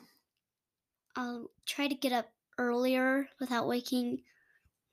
[1.16, 4.22] I'll try to get up earlier without waking,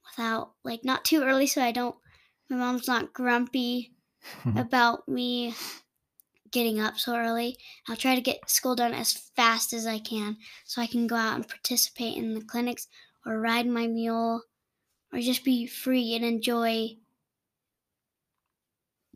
[0.10, 1.96] without like not too early, so I don't.
[2.50, 3.94] My mom's not grumpy
[4.56, 5.56] about me
[6.52, 7.58] getting up so early.
[7.88, 11.16] I'll try to get school done as fast as I can so I can go
[11.16, 12.88] out and participate in the clinics
[13.26, 14.44] or ride my mule
[15.14, 16.98] or just be free and enjoy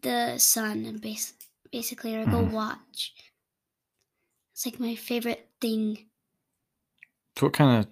[0.02, 1.34] the sun and bas-
[1.72, 2.52] basically or go Mhm.
[2.52, 3.14] watch.
[4.54, 6.10] It's like my favorite thing.
[7.38, 7.92] So, what kind of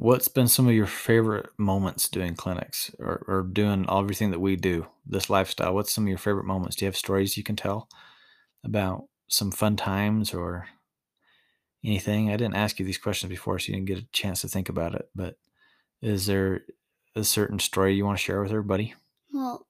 [0.00, 4.56] what's been some of your favorite moments doing clinics or, or doing everything that we
[4.56, 5.74] do, this lifestyle?
[5.74, 6.76] What's some of your favorite moments?
[6.76, 7.86] Do you have stories you can tell
[8.64, 10.68] about some fun times or
[11.84, 12.30] anything?
[12.30, 14.70] I didn't ask you these questions before, so you didn't get a chance to think
[14.70, 15.10] about it.
[15.14, 15.36] But
[16.00, 16.62] is there
[17.14, 18.94] a certain story you want to share with everybody?
[19.34, 19.66] Well,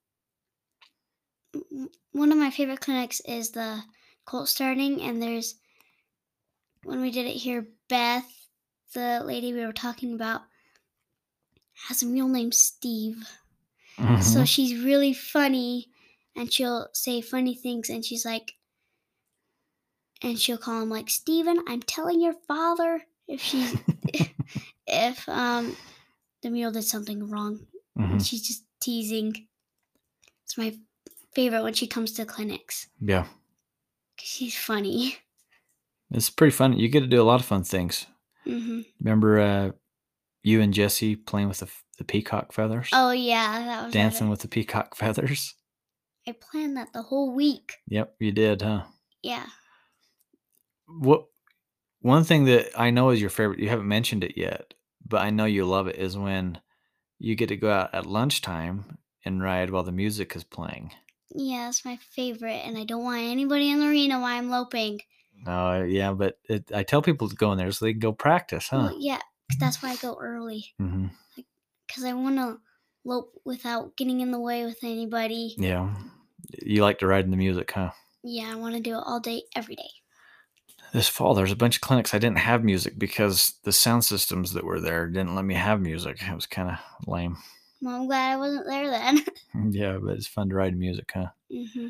[2.13, 3.83] one of my favorite clinics is the
[4.27, 5.57] colt starting, and there's
[6.85, 8.31] when we did it here, Beth,
[8.95, 10.43] the lady we were talking about,
[11.89, 13.27] has a real name Steve.
[13.99, 14.47] So Mhm.
[14.47, 15.91] she's really funny,
[16.37, 18.55] and she'll say funny things, and she's like,
[20.23, 23.75] and she'll call him like Steven, I'm telling your father if she's
[24.87, 25.77] if um
[26.43, 27.67] the mule did something wrong.
[27.99, 28.25] Mhm.
[28.25, 29.47] She's just teasing.
[30.45, 30.79] It's my
[31.35, 32.89] favorite when she comes to clinics.
[33.01, 33.27] Yeah,
[34.19, 35.17] She's funny.
[36.11, 36.79] it's pretty fun.
[36.79, 38.07] You get to do a lot of fun things.
[38.53, 39.71] Hmm Remember uh,
[40.43, 42.91] you and Jesse playing with the, the peacock feathers?
[42.93, 45.55] Oh yeah, that was Dancing with the peacock feathers?
[46.27, 47.75] I planned that the whole week.
[47.89, 48.83] Yep, you did, huh?
[49.23, 49.47] Yeah.
[50.87, 51.27] What
[52.01, 54.75] one thing that I know is your favorite, you haven't mentioned it yet,
[55.07, 56.59] but I know you love it is when
[57.19, 60.93] you get to go out at lunchtime and ride while the music is playing.
[61.35, 65.01] Yeah, it's my favorite, and I don't want anybody in the arena while I'm loping.
[65.47, 68.13] Oh, yeah, but it, I tell people to go in there so they can go
[68.13, 68.91] practice, huh?
[68.91, 69.17] Well, yeah,
[69.51, 70.67] 'cause that's why I go early.
[70.81, 71.07] Mm-hmm.
[71.87, 72.59] Because I want to
[73.05, 75.55] lope without getting in the way with anybody.
[75.59, 75.95] Yeah.
[76.63, 77.91] You like to ride in the music, huh?
[78.23, 79.89] Yeah, I want to do it all day, every day.
[80.93, 84.53] This fall, there's a bunch of clinics I didn't have music because the sound systems
[84.53, 86.21] that were there didn't let me have music.
[86.21, 87.37] It was kind of lame.
[87.81, 89.25] Well, I'm glad I wasn't there then.
[89.73, 91.29] Yeah, but it's fun to ride in music, huh?
[91.51, 91.89] hmm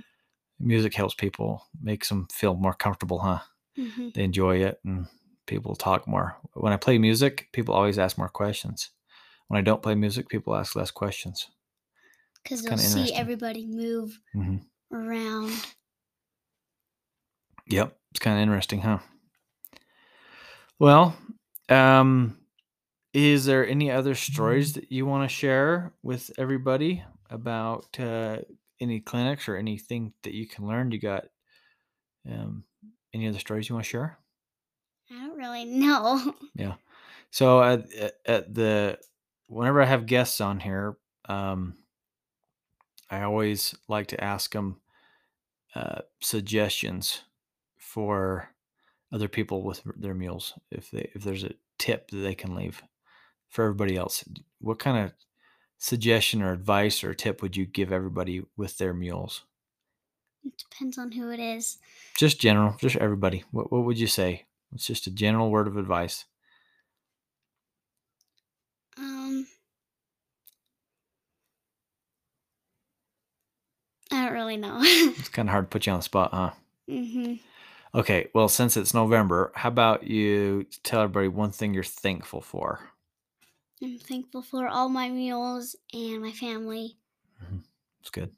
[0.60, 3.40] Music helps people, makes them feel more comfortable, huh?
[3.76, 5.06] hmm They enjoy it and
[5.46, 6.36] people talk more.
[6.54, 8.90] When I play music, people always ask more questions.
[9.48, 11.48] When I don't play music, people ask less questions.
[12.42, 14.56] Because they'll see everybody move hmm
[14.92, 15.52] around.
[17.66, 18.98] Yep, it's kind of interesting, huh?
[20.78, 21.16] Well,
[21.68, 22.38] um,
[23.12, 28.38] is there any other stories that you want to share with everybody about uh,
[28.80, 30.90] any clinics or anything that you can learn?
[30.92, 31.26] You got
[32.30, 32.64] um,
[33.12, 34.18] any other stories you want to share?
[35.10, 36.34] I don't really know.
[36.54, 36.74] Yeah.
[37.30, 38.98] So at, at- at the
[39.46, 40.96] whenever I have guests on here,
[41.28, 41.74] um,
[43.10, 44.80] I always like to ask them
[45.74, 47.22] uh, suggestions
[47.78, 48.48] for
[49.12, 50.54] other people with their mules.
[50.70, 52.82] If they if there's a tip that they can leave
[53.48, 54.24] for everybody else,
[54.60, 55.12] what kind of
[55.80, 59.42] suggestion or advice or tip would you give everybody with their mules?
[60.44, 61.78] It depends on who it is.
[62.16, 63.44] Just general, just everybody.
[63.50, 64.46] What what would you say?
[64.72, 66.26] It's just a general word of advice.
[68.96, 69.46] Um,
[74.12, 74.80] I don't really know.
[75.18, 76.50] It's kind of hard to put you on the spot, huh?
[76.88, 77.34] hmm
[77.94, 82.90] Okay, well, since it's November, how about you tell everybody one thing you're thankful for?
[83.82, 86.98] I'm thankful for all my mules and my family
[88.00, 88.30] It's good.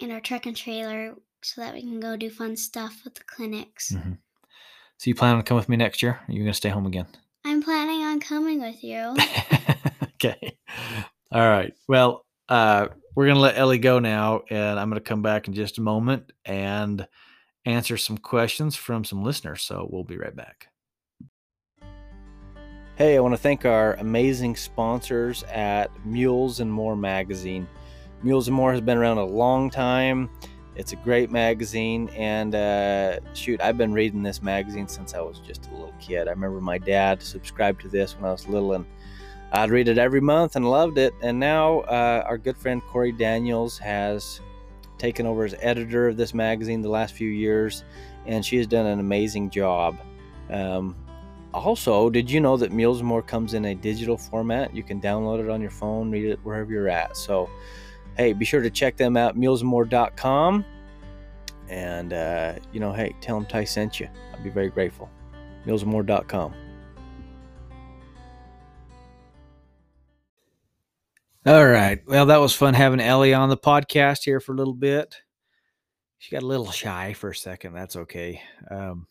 [0.00, 3.24] and our truck and trailer so that we can go do fun stuff with the
[3.24, 3.92] clinics.
[3.92, 4.18] Mhm.
[4.98, 6.12] So you plan on coming with me next year?
[6.12, 7.06] Or are you gonna stay home again?
[7.44, 9.16] I'm planning on coming with you.
[10.14, 10.58] okay.
[11.32, 11.72] All right.
[11.88, 15.78] Well, uh, we're gonna let Ellie go now, and I'm gonna come back in just
[15.78, 17.06] a moment and
[17.64, 19.62] answer some questions from some listeners.
[19.62, 20.68] So we'll be right back.
[23.00, 27.66] Hey, I want to thank our amazing sponsors at Mules and More magazine.
[28.22, 30.28] Mules and More has been around a long time.
[30.76, 35.38] It's a great magazine, and uh, shoot, I've been reading this magazine since I was
[35.38, 36.28] just a little kid.
[36.28, 38.84] I remember my dad subscribed to this when I was little, and
[39.50, 41.14] I'd read it every month and loved it.
[41.22, 44.42] And now uh, our good friend Corey Daniels has
[44.98, 47.82] taken over as editor of this magazine the last few years,
[48.26, 49.96] and she has done an amazing job.
[50.50, 50.94] Um,
[51.52, 54.74] also, did you know that and More comes in a digital format?
[54.74, 57.16] You can download it on your phone, read it wherever you're at.
[57.16, 57.50] So,
[58.16, 60.64] hey, be sure to check them out, mulesandmore.com.
[61.68, 64.08] And, uh, you know, hey, tell them Ty sent you.
[64.32, 65.08] I'd be very grateful.
[65.66, 66.54] Mulesandmore.com.
[71.46, 71.98] All right.
[72.06, 75.16] Well, that was fun having Ellie on the podcast here for a little bit.
[76.18, 77.72] She got a little shy for a second.
[77.72, 78.42] That's okay.
[78.70, 79.06] Um,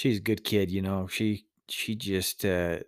[0.00, 1.06] she's a good kid, you know.
[1.06, 2.78] She she just uh,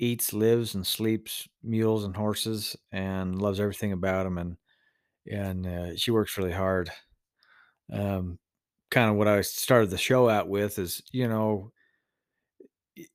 [0.00, 4.38] eats, lives, and sleeps mules and horses, and loves everything about them.
[4.38, 4.56] And
[5.30, 6.90] and uh, she works really hard.
[7.92, 8.40] Um,
[8.90, 11.70] kind of what I started the show out with is, you know,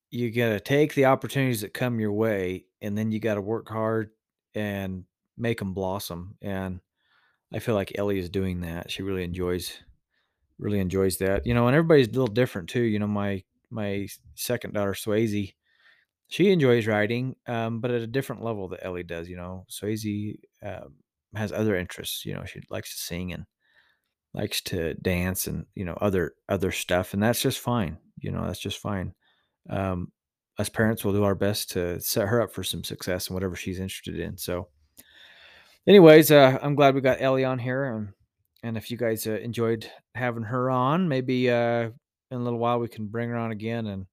[0.09, 3.41] you got to take the opportunities that come your way, and then you got to
[3.41, 4.11] work hard
[4.55, 5.03] and
[5.37, 6.37] make them blossom.
[6.41, 6.79] And
[7.53, 8.89] I feel like Ellie is doing that.
[8.89, 9.81] She really enjoys
[10.59, 11.45] really enjoys that.
[11.45, 12.81] You know, and everybody's a little different too.
[12.81, 15.53] You know, my my second daughter Swayze,
[16.27, 19.29] she enjoys riding, um, but at a different level that Ellie does.
[19.29, 20.95] You know, Swayze um,
[21.35, 22.25] has other interests.
[22.25, 23.45] You know, she likes to sing and
[24.33, 27.97] likes to dance and you know other other stuff, and that's just fine.
[28.19, 29.13] You know, that's just fine.
[29.69, 30.11] Um,
[30.59, 33.55] us parents will do our best to set her up for some success in whatever
[33.55, 34.37] she's interested in.
[34.37, 34.67] So,
[35.87, 38.09] anyways, uh, I'm glad we got Ellie on here, and
[38.63, 41.89] and if you guys uh, enjoyed having her on, maybe uh,
[42.31, 44.05] in a little while we can bring her on again, and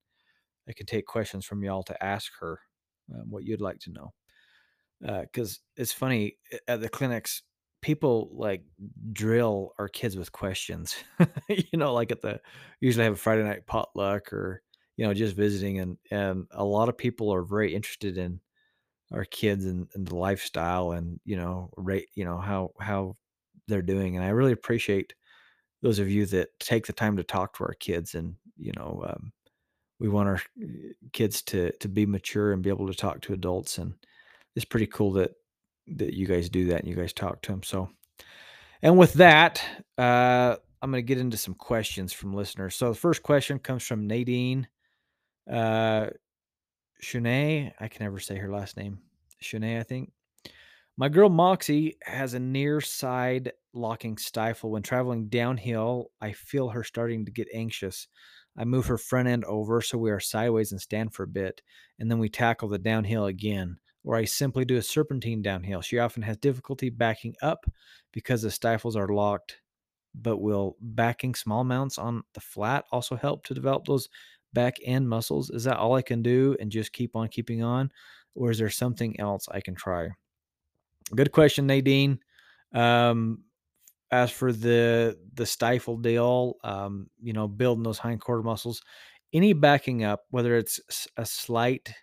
[0.67, 2.59] I can take questions from y'all to ask her
[3.13, 4.13] um, what you'd like to know.
[5.01, 6.37] Because it's funny
[6.67, 7.41] at the clinics,
[7.81, 8.63] people like
[9.11, 10.95] drill our kids with questions.
[11.49, 12.39] you know, like at the
[12.81, 14.61] usually have a Friday night potluck or
[14.97, 18.41] you know just visiting, and and a lot of people are very interested in
[19.11, 23.15] our kids and, and the lifestyle and you know rate you know how how
[23.71, 25.13] they're doing and i really appreciate
[25.81, 29.03] those of you that take the time to talk to our kids and you know
[29.07, 29.31] um,
[29.99, 30.67] we want our uh,
[31.13, 33.93] kids to to be mature and be able to talk to adults and
[34.55, 35.31] it's pretty cool that
[35.87, 37.89] that you guys do that and you guys talk to them so
[38.81, 39.63] and with that
[39.97, 43.83] uh i'm going to get into some questions from listeners so the first question comes
[43.83, 44.67] from nadine
[45.51, 46.07] uh
[47.01, 48.99] Shanae, I can never say her last name.
[49.41, 50.11] Shanae, I think.
[50.97, 54.71] My girl Moxie has a near side locking stifle.
[54.71, 58.07] When traveling downhill, I feel her starting to get anxious.
[58.57, 61.61] I move her front end over so we are sideways and stand for a bit,
[61.99, 65.81] and then we tackle the downhill again, or I simply do a serpentine downhill.
[65.81, 67.65] She often has difficulty backing up
[68.11, 69.61] because the stifles are locked,
[70.13, 74.09] but will backing small mounts on the flat also help to develop those
[74.53, 75.49] back end muscles?
[75.49, 77.91] Is that all I can do and just keep on keeping on?
[78.35, 80.09] Or is there something else I can try?
[81.15, 82.19] Good question, Nadine.
[82.73, 83.43] Um,
[84.11, 88.81] as for the the stifle deal, um, you know, building those hindquarter muscles,
[89.33, 90.79] any backing up, whether it's
[91.17, 91.93] a slight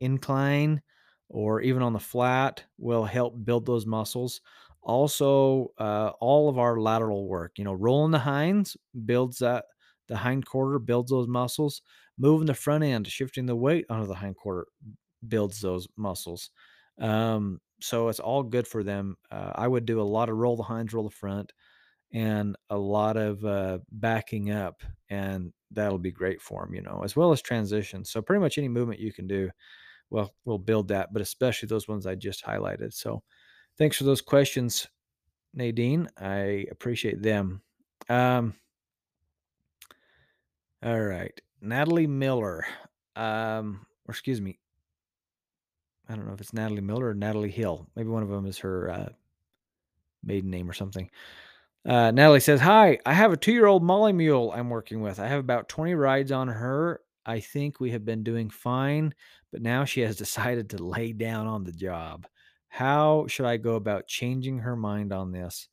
[0.00, 0.82] incline
[1.28, 4.40] or even on the flat, will help build those muscles.
[4.82, 8.76] Also, uh, all of our lateral work, you know, rolling the hinds
[9.06, 9.64] builds that
[10.08, 11.82] the hind quarter builds those muscles.
[12.18, 14.66] Moving the front end, shifting the weight onto the hind quarter
[15.26, 16.50] builds those muscles.
[17.00, 19.16] Um, so it's all good for them.
[19.30, 21.52] Uh, I would do a lot of roll the hinds, roll the front,
[22.12, 27.02] and a lot of uh, backing up, and that'll be great for them, you know,
[27.04, 28.04] as well as transition.
[28.04, 29.50] So pretty much any movement you can do
[30.12, 32.92] we'll we'll build that, but especially those ones I just highlighted.
[32.92, 33.22] So
[33.78, 34.86] thanks for those questions,
[35.54, 36.08] Nadine.
[36.18, 37.62] I appreciate them.
[38.08, 38.54] Um,
[40.84, 41.38] all right.
[41.60, 42.66] Natalie Miller.
[43.16, 44.58] Um, or excuse me.
[46.12, 47.88] I don't know if it's Natalie Miller or Natalie Hill.
[47.96, 49.08] Maybe one of them is her uh,
[50.22, 51.10] maiden name or something.
[51.86, 55.18] Uh, Natalie says, Hi, I have a two year old Molly Mule I'm working with.
[55.18, 57.00] I have about 20 rides on her.
[57.24, 59.14] I think we have been doing fine,
[59.52, 62.26] but now she has decided to lay down on the job.
[62.68, 65.68] How should I go about changing her mind on this?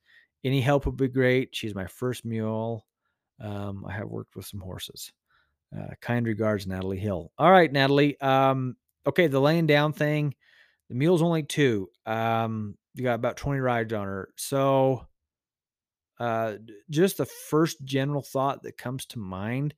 [0.46, 1.50] Any help would be great.
[1.52, 2.86] She's my first mule.
[3.42, 5.12] Um, I have worked with some horses.
[5.78, 7.32] Uh, kind regards, Natalie Hill.
[7.38, 8.20] All right, Natalie.
[8.22, 8.78] Um,
[9.08, 10.36] okay, the laying down thing.
[10.90, 11.90] The mule's only two.
[12.06, 14.30] Um, you got about 20 rides on her.
[14.38, 15.06] So,
[16.20, 16.56] uh,
[16.90, 19.74] just the first general thought that comes to mind.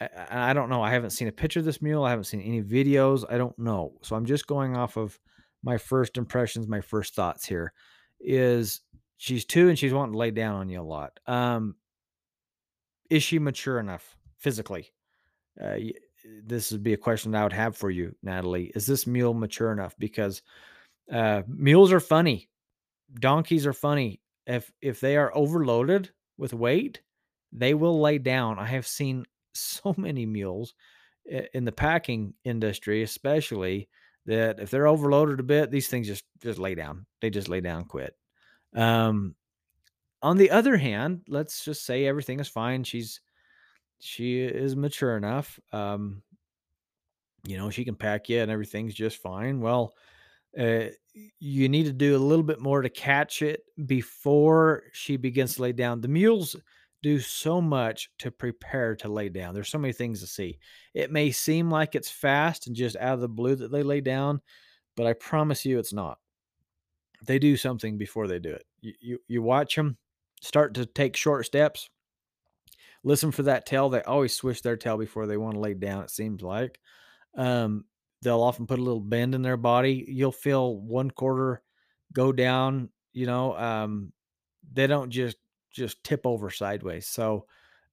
[0.00, 0.82] I, I don't know.
[0.82, 2.04] I haven't seen a picture of this mule.
[2.04, 3.24] I haven't seen any videos.
[3.28, 3.94] I don't know.
[4.02, 5.18] So I'm just going off of
[5.62, 7.72] my first impressions, my first thoughts here.
[8.20, 8.80] Is
[9.16, 11.18] she's two and she's wanting to lay down on you a lot.
[11.26, 11.76] Um,
[13.08, 14.92] is she mature enough physically?
[15.60, 15.76] Uh,
[16.44, 18.72] this would be a question I would have for you, Natalie.
[18.74, 19.94] Is this mule mature enough?
[19.98, 20.42] Because
[21.10, 22.48] uh, mules are funny,
[23.18, 24.20] donkeys are funny.
[24.46, 27.00] If if they are overloaded with weight,
[27.52, 28.58] they will lay down.
[28.58, 30.74] I have seen so many mules
[31.54, 33.88] in the packing industry, especially
[34.26, 37.06] that if they're overloaded a bit, these things just just lay down.
[37.20, 38.16] They just lay down, quit.
[38.74, 39.34] Um,
[40.22, 42.84] on the other hand, let's just say everything is fine.
[42.84, 43.20] She's
[44.04, 45.60] she is mature enough.
[45.70, 46.22] Um,
[47.46, 49.60] you know, she can pack you and everything's just fine.
[49.60, 49.94] Well,
[50.58, 50.86] uh,
[51.38, 55.62] you need to do a little bit more to catch it before she begins to
[55.62, 56.00] lay down.
[56.00, 56.56] The mules
[57.02, 59.54] do so much to prepare to lay down.
[59.54, 60.58] There's so many things to see.
[60.94, 64.00] It may seem like it's fast and just out of the blue that they lay
[64.00, 64.40] down,
[64.96, 66.18] but I promise you it's not.
[67.24, 68.64] They do something before they do it.
[68.80, 69.96] You, you, you watch them
[70.40, 71.88] start to take short steps.
[73.04, 73.88] Listen for that tail.
[73.88, 76.78] They always swish their tail before they want to lay down, it seems like.
[77.36, 77.84] Um,
[78.22, 80.04] they'll often put a little bend in their body.
[80.08, 81.62] You'll feel one quarter
[82.12, 84.12] go down, you know, um,
[84.72, 85.36] they don't just
[85.70, 87.08] just tip over sideways.
[87.08, 87.46] So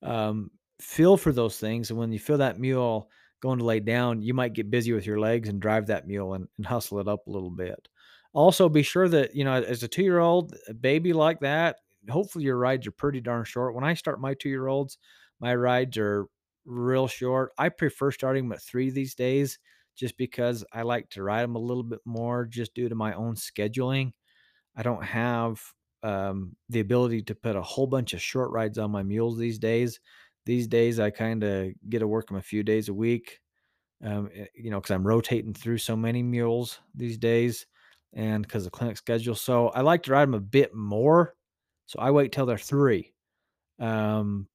[0.03, 0.51] um,
[0.81, 1.89] feel for those things.
[1.89, 3.09] And when you feel that mule
[3.41, 6.33] going to lay down, you might get busy with your legs and drive that mule
[6.33, 7.87] and, and hustle it up a little bit.
[8.33, 11.77] Also, be sure that, you know, as a two year old baby like that,
[12.09, 13.75] hopefully your rides are pretty darn short.
[13.75, 14.97] When I start my two year olds,
[15.39, 16.27] my rides are
[16.65, 17.51] real short.
[17.57, 19.59] I prefer starting them at three these days
[19.95, 23.13] just because I like to ride them a little bit more just due to my
[23.13, 24.13] own scheduling.
[24.75, 25.61] I don't have
[26.03, 29.59] um, the ability to put a whole bunch of short rides on my mules these
[29.59, 29.99] days.
[30.45, 33.39] These days, I kind of get to work them a few days a week,
[34.03, 37.65] um, eh, you know, because I'm rotating through so many mules these days
[38.13, 39.35] and because the clinic schedule.
[39.35, 41.35] So I like to ride them a bit more.
[41.89, 43.13] So I wait till they're three.
[43.79, 44.47] Um,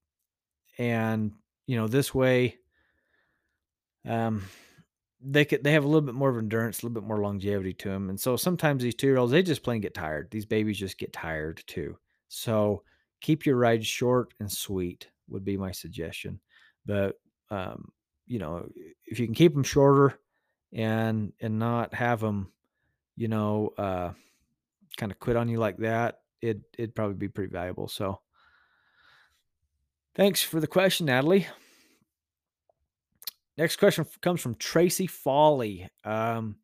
[0.78, 1.32] and,
[1.66, 2.58] you know, this way,
[4.08, 4.44] um,
[5.20, 7.72] they could they have a little bit more of endurance, a little bit more longevity
[7.72, 8.08] to them.
[8.08, 10.30] And so sometimes these two year olds they just plain get tired.
[10.30, 11.98] These babies just get tired too.
[12.28, 12.84] So
[13.20, 16.38] keep your rides short and sweet would be my suggestion.
[16.86, 17.18] But
[17.50, 17.88] um,
[18.28, 18.68] you know,
[19.06, 20.20] if you can keep them shorter
[20.72, 22.52] and and not have them,
[23.16, 24.12] you know, uh,
[24.96, 27.88] kind of quit on you like that, it it'd probably be pretty valuable.
[27.88, 28.20] So
[30.14, 31.46] thanks for the question, Natalie.
[33.56, 35.88] Next question comes from Tracy Folly.
[36.04, 36.56] Um,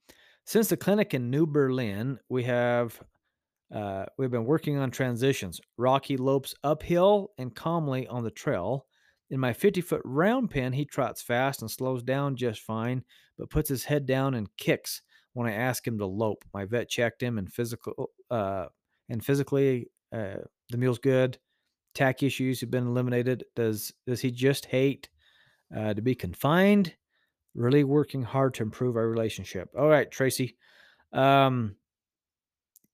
[0.45, 3.01] since the clinic in New Berlin, we have
[3.74, 5.61] uh, we've been working on transitions.
[5.78, 8.87] Rocky lopes uphill and calmly on the trail.
[9.31, 13.05] In my 50 foot round pen, he trots fast and slows down just fine,
[13.39, 15.03] but puts his head down and kicks
[15.35, 16.45] when I ask him to lope.
[16.53, 18.66] My vet checked him and physical uh,
[19.11, 20.37] and physically uh,
[20.71, 21.39] the mule's good.
[21.95, 23.45] Tack issues have been eliminated.
[23.55, 25.11] Does does he just hate
[25.77, 26.95] uh, to be confined,
[27.55, 29.71] really working hard to improve our relationship.
[29.79, 30.57] All right, Tracy.
[31.13, 31.77] Um,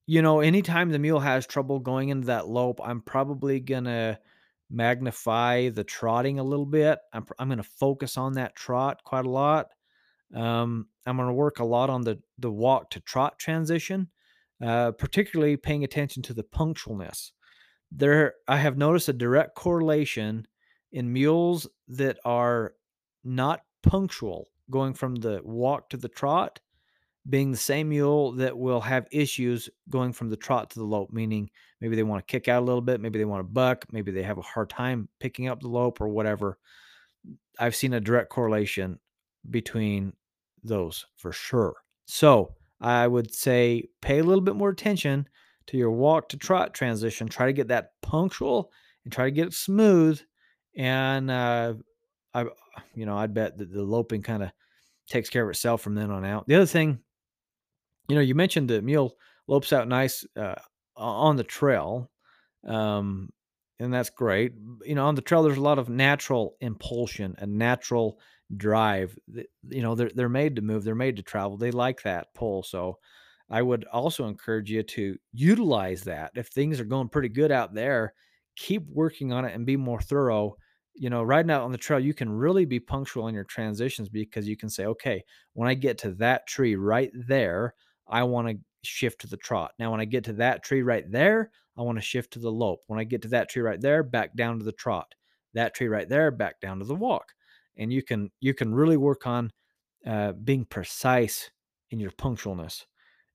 [0.07, 4.19] you know, anytime the mule has trouble going into that lope, I'm probably gonna
[4.71, 6.99] magnify the trotting a little bit.
[7.13, 9.69] I'm I'm gonna focus on that trot quite a lot.
[10.35, 14.09] Um, I'm gonna work a lot on the the walk to trot transition,
[14.65, 17.33] uh, particularly paying attention to the punctualness.
[17.93, 20.47] There, I have noticed a direct correlation
[20.93, 22.75] in mules that are
[23.25, 26.61] not punctual going from the walk to the trot
[27.29, 31.13] being the same mule that will have issues going from the trot to the lope,
[31.13, 31.51] meaning
[31.81, 34.13] maybe they want to kick out a little bit, maybe they want to buck, maybe
[34.13, 36.59] they have a hard time picking up the lope or whatever.
[37.59, 39.01] I've seen a direct correlation
[39.51, 40.13] between
[40.63, 41.75] those for sure.
[42.07, 45.29] So I would say pay a little bit more attention
[45.69, 47.29] to your walk to trot transition.
[47.29, 48.71] Try to get that punctual
[49.05, 50.21] and try to get it smooth.
[50.77, 51.75] And uh,
[52.35, 52.45] I,
[52.95, 54.51] you know, I'd bet that the loping kind of
[55.09, 56.47] takes care of itself from then on out.
[56.47, 56.99] The other thing,
[58.09, 59.17] you know, you mentioned the mule
[59.47, 60.57] lopes out nice uh,
[60.97, 62.11] on the trail.
[62.67, 63.31] Um,
[63.79, 64.53] and that's great.
[64.85, 68.19] You know, on the trail, there's a lot of natural impulsion and natural
[68.57, 69.19] drive.
[69.69, 70.85] You know, they're they're made to move.
[70.85, 71.57] They're made to travel.
[71.57, 72.63] They like that pull.
[72.63, 72.99] So,
[73.51, 76.33] I would also encourage you to utilize that.
[76.35, 78.13] If things are going pretty good out there,
[78.57, 80.57] keep working on it and be more thorough.
[80.95, 84.09] You know, riding out on the trail, you can really be punctual in your transitions
[84.09, 87.75] because you can say, okay, when I get to that tree right there,
[88.09, 89.73] I want to shift to the trot.
[89.79, 92.51] Now, when I get to that tree right there, I want to shift to the
[92.51, 92.83] lope.
[92.87, 95.15] When I get to that tree right there, back down to the trot.
[95.55, 97.33] That tree right there, back down to the walk.
[97.77, 99.53] And you can you can really work on
[100.07, 101.51] uh, being precise
[101.91, 102.85] in your punctualness.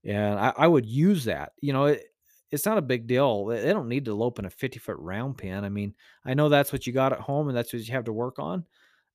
[0.04, 1.52] And I, I would use that.
[1.60, 2.04] You know, it,
[2.50, 3.46] it's not a big deal.
[3.46, 5.64] They don't need to lope in a 50 foot round pen.
[5.64, 8.04] I mean, I know that's what you got at home and that's what you have
[8.04, 8.64] to work on.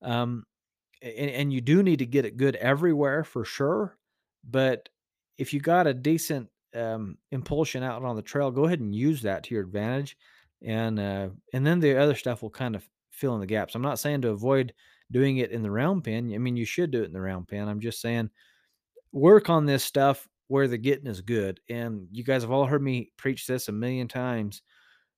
[0.02, 0.46] Um,
[1.02, 3.98] and, and you do need to get it good everywhere for sure.
[4.50, 4.90] But
[5.38, 9.22] if you got a decent um, impulsion out on the trail, go ahead and use
[9.22, 10.18] that to your advantage,
[10.62, 13.76] and uh, and then the other stuff will kind of fill in the gaps.
[13.76, 14.74] I'm not saying to avoid
[15.12, 16.32] doing it in the round pen.
[16.34, 17.68] I mean, you should do it in the round pen.
[17.68, 18.30] I'm just saying
[19.12, 21.60] work on this stuff where the getting is good.
[21.70, 24.62] And you guys have all heard me preach this a million times.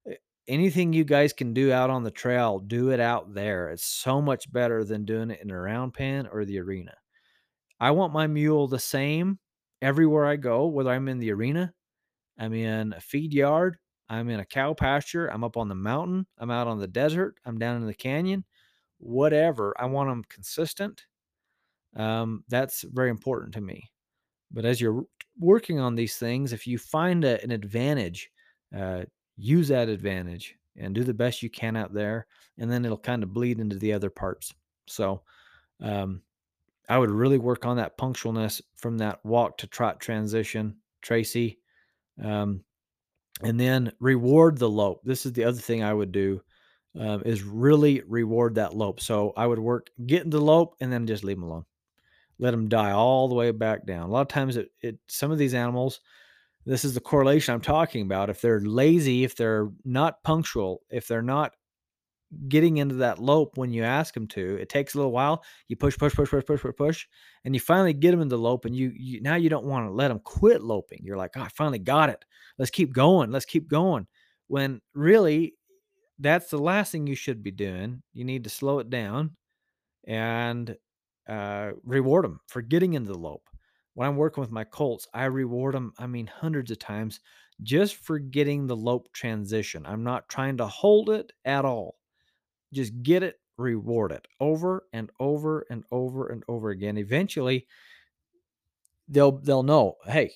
[0.07, 0.15] Eh,
[0.47, 3.69] anything you guys can do out on the trail, do it out there.
[3.69, 6.93] It's so much better than doing it in a round pen or the arena.
[7.79, 9.39] I want my mule the same
[9.81, 11.73] everywhere I go, whether I'm in the arena,
[12.37, 13.77] I'm in a feed yard,
[14.09, 17.35] I'm in a cow pasture, I'm up on the mountain, I'm out on the desert,
[17.45, 18.43] I'm down in the canyon,
[19.00, 19.74] whatever.
[19.80, 21.06] I want them consistent.
[21.95, 23.89] Um, that's very important to me.
[24.52, 25.04] But as you're
[25.38, 28.30] working on these things, if you find a, an advantage,
[28.78, 29.04] uh,
[29.38, 32.28] use that advantage and do the best you can out there,
[32.58, 34.54] and then it'll kind of bleed into the other parts.
[34.88, 35.22] So,
[35.82, 36.22] um,
[36.88, 41.60] I would really work on that punctualness from that walk to trot transition, Tracy.
[42.22, 42.64] Um,
[43.43, 45.02] and then reward the lope.
[45.04, 46.41] This is the other thing I would do
[46.97, 48.99] um, is really reward that lope.
[48.99, 51.65] So I would work getting the lope and then just leave them alone.
[52.39, 54.09] Let them die all the way back down.
[54.09, 55.99] A lot of times, it, it some of these animals,
[56.65, 58.29] this is the correlation I'm talking about.
[58.29, 61.53] If they're lazy, if they're not punctual, if they're not
[62.47, 64.55] getting into that lope when you ask them to.
[64.57, 65.43] It takes a little while.
[65.67, 67.07] You push, push, push, push, push, push, push,
[67.43, 68.65] and you finally get them in the lope.
[68.65, 71.01] And you, you now you don't want to let them quit loping.
[71.03, 72.23] You're like, oh, I finally got it.
[72.57, 73.31] Let's keep going.
[73.31, 74.07] Let's keep going.
[74.47, 75.55] When really,
[76.20, 78.01] that's the last thing you should be doing.
[78.13, 79.36] You need to slow it down
[80.05, 80.76] and
[81.28, 83.47] uh, reward them for getting into the lope.
[83.93, 85.93] When I'm working with my colts, I reward them.
[85.97, 87.20] I mean, hundreds of times
[87.63, 89.86] just for getting the lope transition.
[89.86, 91.97] I'm not trying to hold it at all.
[92.74, 96.97] Just get it, reward it over and over and over and over again.
[96.97, 97.67] Eventually,
[99.07, 100.32] they'll they'll know, hey,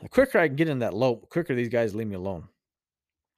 [0.00, 2.48] the quicker I can get in that lope, the quicker these guys leave me alone.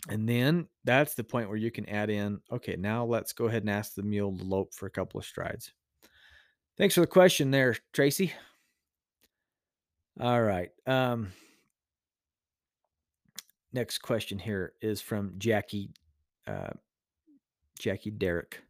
[0.09, 3.63] And then that's the point where you can add in, okay, now let's go ahead
[3.63, 5.73] and ask the mule to lope for a couple of strides.
[6.79, 8.33] Thanks for the question there, Tracy.
[10.21, 10.71] All right.
[10.87, 11.33] Um,
[13.73, 15.91] next question here is from Jackie
[16.47, 16.71] uh,
[17.79, 18.63] Jackie Derrick.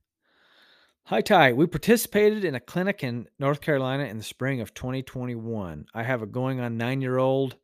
[1.05, 1.53] Hi, Ty.
[1.53, 5.87] We participated in a clinic in North Carolina in the spring of 2021.
[5.95, 7.57] I have a going on nine year old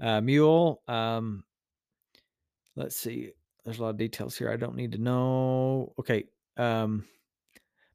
[0.00, 0.82] uh, mule.
[0.86, 1.44] Um,
[2.76, 3.32] let's see.
[3.64, 5.92] There's a lot of details here I don't need to know.
[5.98, 6.24] Okay.
[6.56, 7.04] Um,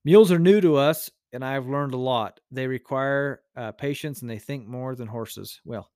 [0.05, 2.39] mules are new to us, and I've learned a lot.
[2.51, 5.59] They require uh, patience and they think more than horses.
[5.65, 5.89] Well,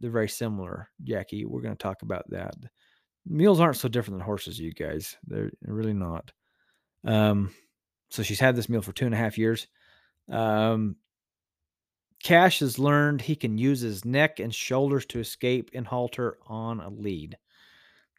[0.00, 1.44] they're very similar, Jackie.
[1.44, 2.54] We're going to talk about that
[3.26, 5.16] mules aren't so different than horses, you guys.
[5.26, 6.32] They're really not.
[7.04, 7.54] Um,
[8.10, 9.66] so she's had this mule for two and a half years.
[10.30, 10.96] Um,
[12.22, 16.80] Cash has learned he can use his neck and shoulders to escape and halter on
[16.80, 17.36] a lead.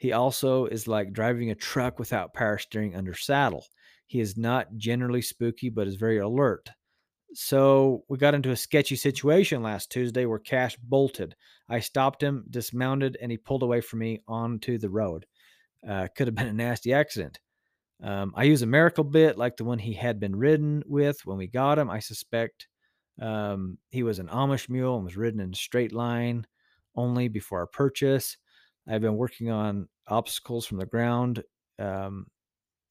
[0.06, 3.66] He also is like driving a truck without power steering under saddle.
[4.06, 6.70] He is not generally spooky, but is very alert.
[7.34, 11.36] So we got into a sketchy situation last Tuesday where Cash bolted.
[11.68, 15.26] I stopped him, dismounted, and he pulled away from me onto the road.
[15.84, 17.40] Uh, could have been a nasty accident.
[18.04, 21.40] Um, I use a miracle bit like the one he had been ridden with when
[21.40, 21.90] we got him.
[21.90, 22.68] I suspect
[23.20, 26.46] um, he was an Amish mule and was ridden in a straight line
[26.96, 28.38] only before our purchase.
[28.88, 31.44] I've been working on obstacles from the ground
[31.80, 32.28] um,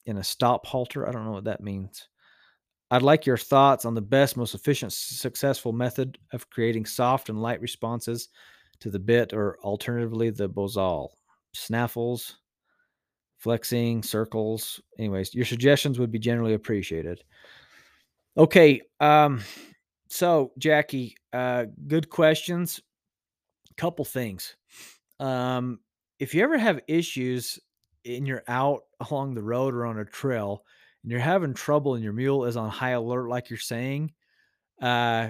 [0.06, 1.08] in a stop halter.
[1.08, 2.08] I don't know what that means.
[2.90, 7.40] I'd like your thoughts on the best, most efficient, successful method of creating soft and
[7.40, 8.28] light responses
[8.80, 11.08] to the bit, or alternatively, the bozal.
[11.56, 12.34] Snaffles,
[13.38, 14.80] flexing, circles.
[14.98, 17.22] Anyways, your suggestions would be generally appreciated.
[18.36, 18.80] Okay.
[19.00, 19.40] Um,
[20.08, 22.80] so Jackie, uh, good questions.
[23.76, 24.56] Couple things.
[25.20, 25.80] Um,
[26.18, 27.58] if you ever have issues
[28.04, 30.64] and you're out along the road or on a trail
[31.02, 34.12] and you're having trouble and your mule is on high alert, like you're saying,
[34.80, 35.28] uh,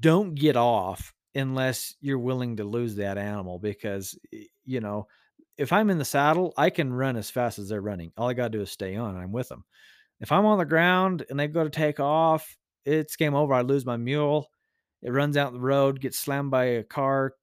[0.00, 4.18] don't get off unless you're willing to lose that animal because,
[4.64, 5.06] you know,
[5.56, 8.12] if I'm in the saddle, I can run as fast as they're running.
[8.16, 9.16] All I got to do is stay on.
[9.16, 9.64] I'm with them.
[10.20, 13.52] If I'm on the ground and they go to take off, it's game over.
[13.52, 14.48] I lose my mule.
[15.02, 17.34] It runs out the road, gets slammed by a car,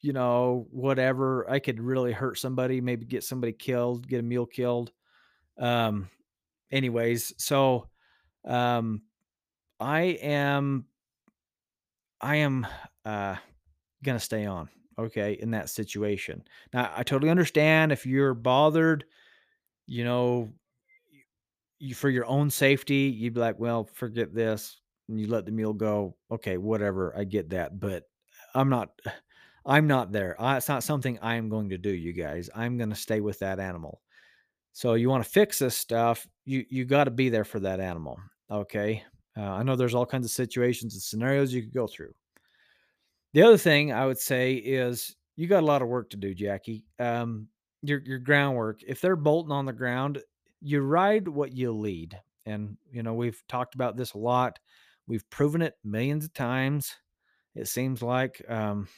[0.00, 1.48] you know, whatever.
[1.50, 4.92] I could really hurt somebody, maybe get somebody killed, get a mule killed.
[5.58, 6.08] Um,
[6.70, 7.88] anyways, so
[8.44, 9.02] um,
[9.80, 10.86] I am,
[12.20, 12.66] I am
[13.04, 13.36] uh,
[14.02, 14.68] gonna stay on.
[14.98, 16.42] Okay, in that situation.
[16.74, 19.04] Now, I totally understand if you're bothered,
[19.86, 20.52] you know,
[21.78, 24.80] you for your own safety, you'd be like, well, forget this.
[25.08, 26.16] And you let the mule go.
[26.30, 27.16] Okay, whatever.
[27.16, 28.04] I get that, but
[28.54, 28.90] I'm not.
[29.68, 30.34] I'm not there.
[30.40, 32.48] I, it's not something I am going to do, you guys.
[32.54, 34.00] I'm going to stay with that animal.
[34.72, 37.80] So you want to fix this stuff, you you got to be there for that
[37.80, 38.18] animal.
[38.50, 39.02] Okay.
[39.36, 42.14] Uh, I know there's all kinds of situations and scenarios you could go through.
[43.34, 46.34] The other thing I would say is you got a lot of work to do,
[46.34, 46.84] Jackie.
[46.98, 47.48] Um,
[47.82, 48.82] your your groundwork.
[48.86, 50.22] If they're bolting on the ground,
[50.60, 54.58] you ride what you lead, and you know we've talked about this a lot.
[55.06, 56.94] We've proven it millions of times.
[57.54, 58.88] It seems like um,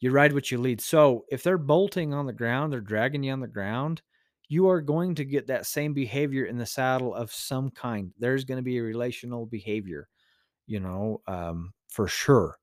[0.00, 0.80] you ride what you lead.
[0.80, 4.02] So if they're bolting on the ground, they're dragging you on the ground,
[4.48, 8.12] you are going to get that same behavior in the saddle of some kind.
[8.18, 10.08] There's going to be a relational behavior,
[10.66, 12.58] you know, um, for sure.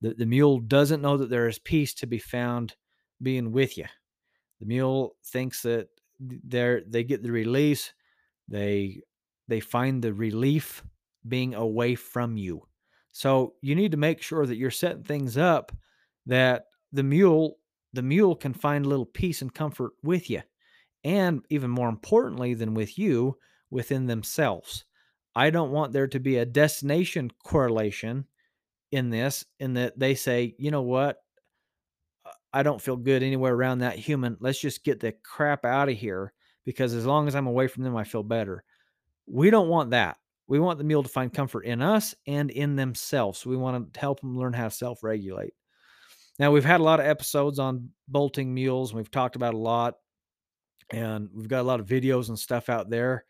[0.00, 2.74] The, the mule doesn't know that there is peace to be found
[3.22, 3.86] being with you.
[4.60, 5.88] The mule thinks that
[6.20, 7.92] they're they get the release,
[8.48, 9.02] they
[9.46, 10.82] they find the relief
[11.26, 12.66] being away from you.
[13.12, 15.72] So you need to make sure that you're setting things up
[16.26, 17.58] that the mule
[17.92, 20.42] the mule can find a little peace and comfort with you
[21.04, 23.36] and even more importantly than with you
[23.70, 24.84] within themselves.
[25.34, 28.26] I don't want there to be a destination correlation
[28.90, 31.18] in this in that they say you know what?
[32.24, 34.36] Uh, I don't feel good anywhere around that human.
[34.40, 36.32] Let's just get the crap out of here
[36.64, 38.64] because as long as i'm away from them i feel better.
[39.26, 40.16] We don't want that.
[40.46, 43.44] We want the mule to find comfort in us and in themselves.
[43.44, 45.52] We want to help them learn how to self-regulate
[46.38, 49.58] now, we've had a lot of episodes on bolting mules, and we've talked about a
[49.58, 49.94] lot,
[50.90, 53.24] and we've got a lot of videos and stuff out there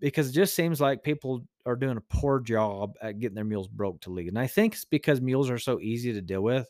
[0.00, 3.68] because it just seems like people are doing a poor job at getting their mules
[3.68, 4.28] broke to lead.
[4.28, 6.68] And I think it's because mules are so easy to deal with,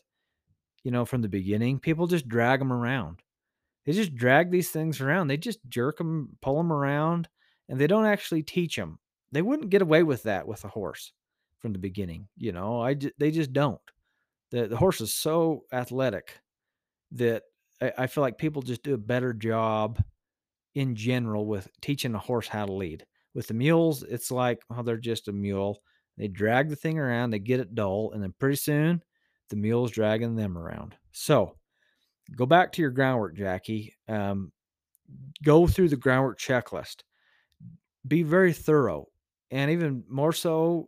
[0.83, 1.79] you know, from the beginning.
[1.79, 3.19] People just drag them around.
[3.85, 5.27] They just drag these things around.
[5.27, 7.27] They just jerk them, pull them around,
[7.69, 8.99] and they don't actually teach them.
[9.31, 11.11] They wouldn't get away with that with a horse
[11.59, 12.27] from the beginning.
[12.37, 13.81] You know, I they just don't.
[14.55, 16.39] The, the horse is so athletic
[17.11, 17.43] that
[17.81, 20.01] I, I feel like people just do a better job
[20.75, 23.05] in general with teaching a horse how to lead.
[23.33, 25.81] With the mules, it's like, oh, they're just a mule.
[26.17, 29.03] They drag the thing around, they get it dull, and then pretty soon
[29.49, 30.95] the mule's dragging them around.
[31.11, 31.57] So
[32.37, 33.93] go back to your groundwork, Jackie.
[34.07, 34.53] Um,
[35.43, 37.03] go through the groundwork checklist.
[38.07, 39.07] Be very thorough,
[39.51, 40.87] and even more so,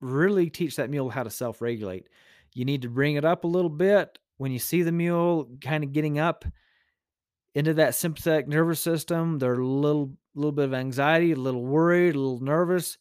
[0.00, 2.08] really teach that mule how to self regulate.
[2.54, 5.84] You need to bring it up a little bit when you see the mule kind
[5.84, 6.44] of getting up
[7.54, 9.38] into that sympathetic nervous system.
[9.38, 12.98] They're a little little bit of anxiety, a little worried, a little nervous.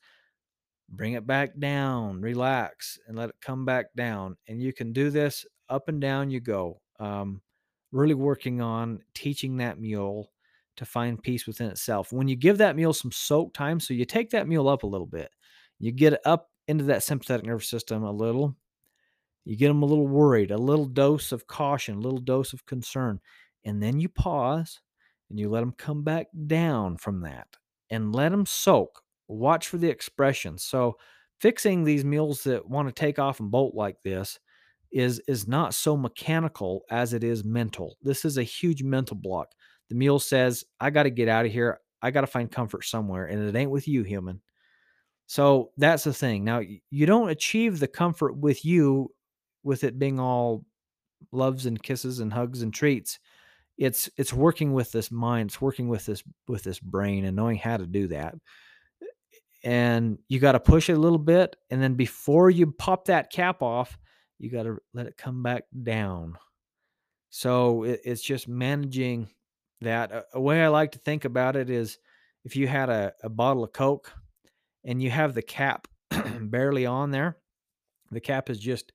[0.89, 4.35] Bring it back down, relax, and let it come back down.
[4.47, 6.81] And you can do this up and down you go.
[6.99, 7.41] Um,
[7.91, 10.31] really working on teaching that mule
[10.77, 12.11] to find peace within itself.
[12.11, 14.87] When you give that mule some soak time, so you take that mule up a
[14.87, 15.29] little bit,
[15.79, 18.55] you get it up into that sympathetic nervous system a little,
[19.45, 22.65] you get them a little worried, a little dose of caution, a little dose of
[22.65, 23.19] concern.
[23.65, 24.79] And then you pause
[25.29, 27.47] and you let them come back down from that
[27.89, 29.01] and let them soak.
[29.27, 30.57] Watch for the expression.
[30.57, 30.97] So,
[31.39, 34.39] fixing these mules that want to take off and bolt like this
[34.91, 37.97] is is not so mechanical as it is mental.
[38.01, 39.49] This is a huge mental block.
[39.89, 41.79] The mule says, "I got to get out of here.
[42.01, 44.41] I got to find comfort somewhere, and it ain't with you, human."
[45.25, 46.43] So that's the thing.
[46.43, 49.09] Now, you don't achieve the comfort with you
[49.63, 50.65] with it being all
[51.31, 53.19] loves and kisses and hugs and treats
[53.77, 57.57] it's it's working with this mind it's working with this with this brain and knowing
[57.57, 58.35] how to do that
[59.01, 59.07] eh,
[59.63, 61.55] and you got to push it a little bit.
[61.69, 63.97] And then before you pop that cap off,
[64.37, 66.37] you got to let it come back down.
[67.29, 69.29] So it, it's just managing
[69.81, 70.11] that.
[70.11, 71.97] A, a, way I like to think about it is
[72.43, 74.11] if you had a, a bottle of Coke
[74.83, 75.87] and you have the cap
[76.41, 77.37] barely on there,
[78.11, 78.91] the cap is just,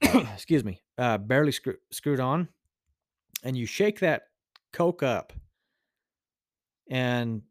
[0.34, 2.48] excuse me, uh, barely screw, screwed on,
[3.44, 4.28] and you shake that
[4.72, 5.32] Coke up
[6.88, 7.42] and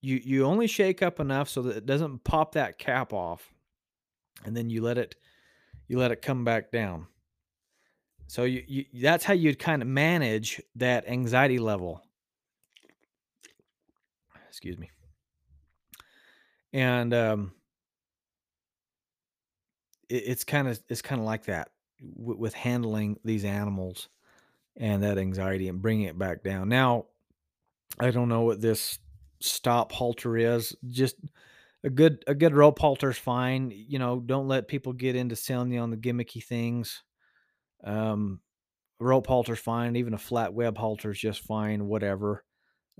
[0.00, 3.52] you you only shake up enough so that it doesn't pop that cap off
[4.44, 5.16] and then you let it
[5.86, 7.06] you let it come back down.
[8.26, 12.02] So you, you that's how you'd kind of manage that anxiety level.
[14.48, 14.90] Excuse me.
[16.72, 17.52] And um
[20.08, 21.70] it, it's kind of it's kind of like that
[22.16, 24.08] w- with handling these animals
[24.76, 27.06] and that anxiety and bringing it back down now
[27.98, 28.98] i don't know what this
[29.40, 30.74] stop halter is.
[30.88, 31.16] Just
[31.84, 33.72] a good a good rope halter is fine.
[33.74, 37.02] You know, don't let people get into selling you on the gimmicky things.
[37.84, 38.40] Um,
[39.00, 39.96] rope halter's fine.
[39.96, 41.86] Even a flat web halter is just fine.
[41.86, 42.44] Whatever.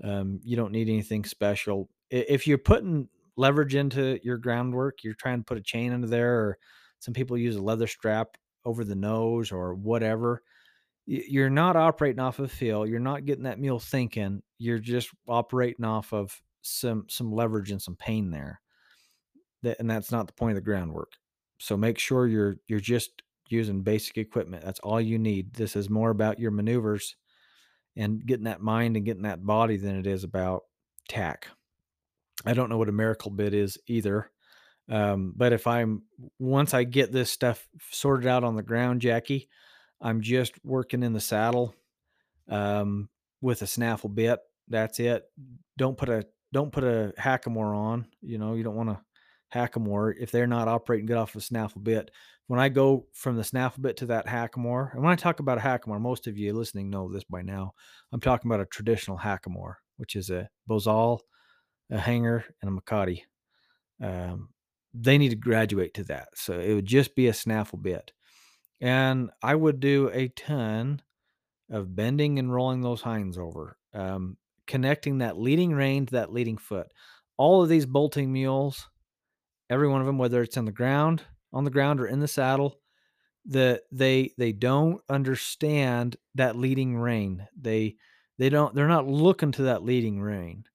[0.03, 1.89] Um, you don't need anything special.
[2.09, 6.39] If you're putting leverage into your groundwork, you're trying to put a chain under there,
[6.39, 6.57] or
[6.99, 10.43] some people use a leather strap over the nose or whatever
[11.11, 12.85] you're not operating off of feel.
[12.85, 14.43] You're not getting that mule thinking.
[14.59, 18.61] You're just operating off of some some leverage and some pain there.
[19.63, 21.13] That and that's not the point of the groundwork.
[21.57, 24.63] So make sure you're you're just using basic equipment.
[24.63, 25.53] That's all you need.
[25.55, 27.15] This is more about your maneuvers
[27.95, 30.65] and getting that mind and getting that body than it is about
[31.07, 31.47] tack.
[32.45, 34.29] I don't know what a miracle bit is either.
[34.89, 36.03] Um, but if I'm
[36.39, 39.47] once I get this stuff sorted out on the ground, Jackie,
[40.01, 41.75] I'm just working in the saddle
[42.49, 43.09] um,
[43.41, 44.39] with a snaffle bit.
[44.67, 45.23] That's it.
[45.77, 48.07] Don't put a don't put a hackamore on.
[48.21, 48.99] You know, you don't want to
[49.53, 52.11] hackamore if they're not operating good off of a snaffle bit.
[52.47, 55.59] When I go from the snaffle bit to that hackamore, and when I talk about
[55.59, 57.73] a hackamore, most of you listening know this by now.
[58.11, 61.19] I'm talking about a traditional hackamore, which is a bozal,
[61.91, 63.21] a hanger, and a mecate.
[64.01, 64.49] Um,
[64.93, 66.29] they need to graduate to that.
[66.35, 68.11] So it would just be a snaffle bit.
[68.81, 71.01] And I would do a ton
[71.69, 74.37] of bending and rolling those hinds over, um,
[74.67, 76.87] connecting that leading rein to that leading foot.
[77.37, 78.87] All of these bolting mules,
[79.69, 81.23] every one of them, whether it's on the ground,
[81.53, 82.79] on the ground, or in the saddle,
[83.45, 87.47] the they they don't understand that leading rein.
[87.59, 87.95] They
[88.37, 90.65] they don't they're not looking to that leading rein.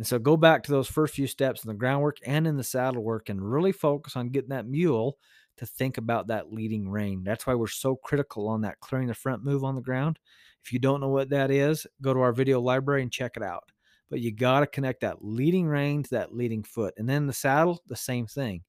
[0.00, 2.64] And so go back to those first few steps in the groundwork and in the
[2.64, 5.18] saddle work and really focus on getting that mule
[5.58, 7.22] to think about that leading rein.
[7.22, 10.18] That's why we're so critical on that clearing the front move on the ground.
[10.64, 13.42] If you don't know what that is, go to our video library and check it
[13.42, 13.64] out.
[14.08, 16.94] But you got to connect that leading rein to that leading foot.
[16.96, 18.62] And then the saddle, the same thing.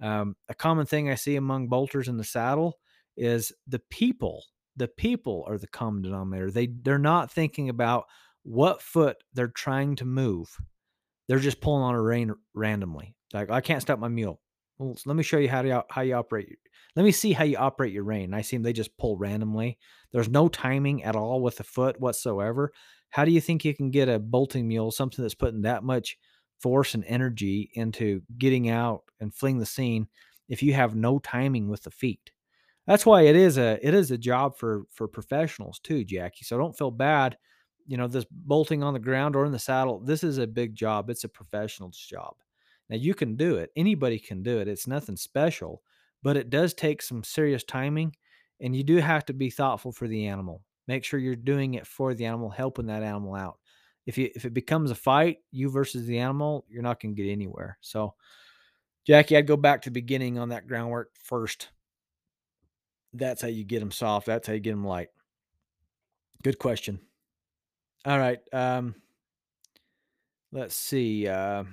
[0.00, 2.78] Um, a common thing I see among bolters in the saddle
[3.18, 4.42] is the people.
[4.76, 6.50] The people are the common denominator.
[6.50, 8.06] They they're not thinking about
[8.42, 10.56] what foot they're trying to move.
[11.28, 13.14] They're just pulling on a rein randomly.
[13.32, 14.40] Like I can't stop my mule.
[14.78, 16.58] Well, let me show you how to how you operate.
[16.96, 18.34] Let me see how you operate your rein.
[18.34, 19.78] I see them; they just pull randomly.
[20.12, 22.72] There's no timing at all with the foot whatsoever.
[23.10, 26.16] How do you think you can get a bolting mule, something that's putting that much
[26.60, 30.08] force and energy into getting out and fling the scene,
[30.48, 32.30] if you have no timing with the feet?
[32.86, 36.44] That's why it is a it is a job for for professionals too, Jackie.
[36.44, 37.36] So don't feel bad.
[37.90, 39.98] You know, this bolting on the ground or in the saddle.
[39.98, 41.10] This is a big job.
[41.10, 42.36] It's a professional's job.
[42.88, 43.72] Now you can do it.
[43.74, 44.68] Anybody can do it.
[44.68, 45.82] It's nothing special,
[46.22, 48.14] but it does take some serious timing
[48.60, 50.62] and you do have to be thoughtful for the animal.
[50.86, 53.58] Make sure you're doing it for the animal, helping that animal out.
[54.06, 57.20] If you if it becomes a fight, you versus the animal, you're not going to
[57.20, 57.76] get anywhere.
[57.80, 58.14] So
[59.04, 61.70] Jackie, I'd go back to the beginning on that groundwork first.
[63.12, 64.26] That's how you get them soft.
[64.26, 65.08] That's how you get them light.
[66.44, 67.00] Good question.
[68.06, 68.40] All right.
[68.52, 68.94] Um,
[70.52, 71.28] let's see.
[71.28, 71.64] Uh,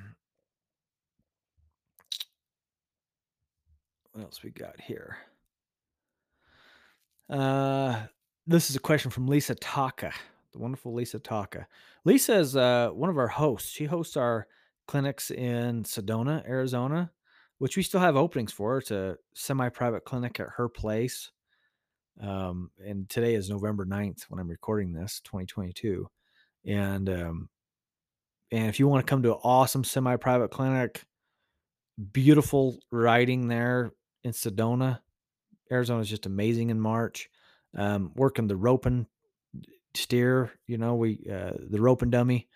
[4.12, 5.18] what else we got here?
[7.30, 8.02] Uh,
[8.46, 10.12] this is a question from Lisa Taka,
[10.52, 11.66] the wonderful Lisa Taka.
[12.04, 13.70] Lisa is uh, one of our hosts.
[13.70, 14.48] She hosts our
[14.86, 17.12] clinics in Sedona, Arizona,
[17.58, 18.80] which we still have openings for.
[18.80, 21.32] It's a semi private clinic at her place.
[22.22, 26.10] Um, and today is November 9th when I'm recording this, 2022.
[26.66, 27.50] And um,
[28.52, 31.04] and if you want to come to an awesome semi private clinic,
[32.12, 33.92] beautiful riding there
[34.24, 35.00] in Sedona.
[35.72, 37.30] Arizona is just amazing in March.
[37.76, 39.08] Um, working the roping
[39.94, 42.48] steer, you know, we uh, the roping dummy,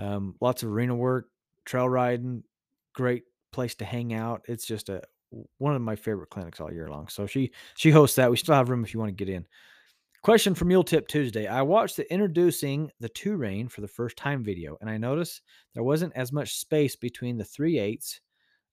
[0.00, 1.28] um, lots of arena work,
[1.64, 2.44] trail riding,
[2.94, 4.42] great place to hang out.
[4.46, 5.02] It's just a
[5.58, 7.08] one of my favorite clinics all year long.
[7.08, 8.30] So she she hosts that.
[8.30, 9.46] We still have room if you want to get in.
[10.22, 11.46] Question for Mule Tip Tuesday.
[11.46, 15.42] I watched the introducing the two rein for the first time video, and I noticed
[15.72, 18.20] there wasn't as much space between the three eighths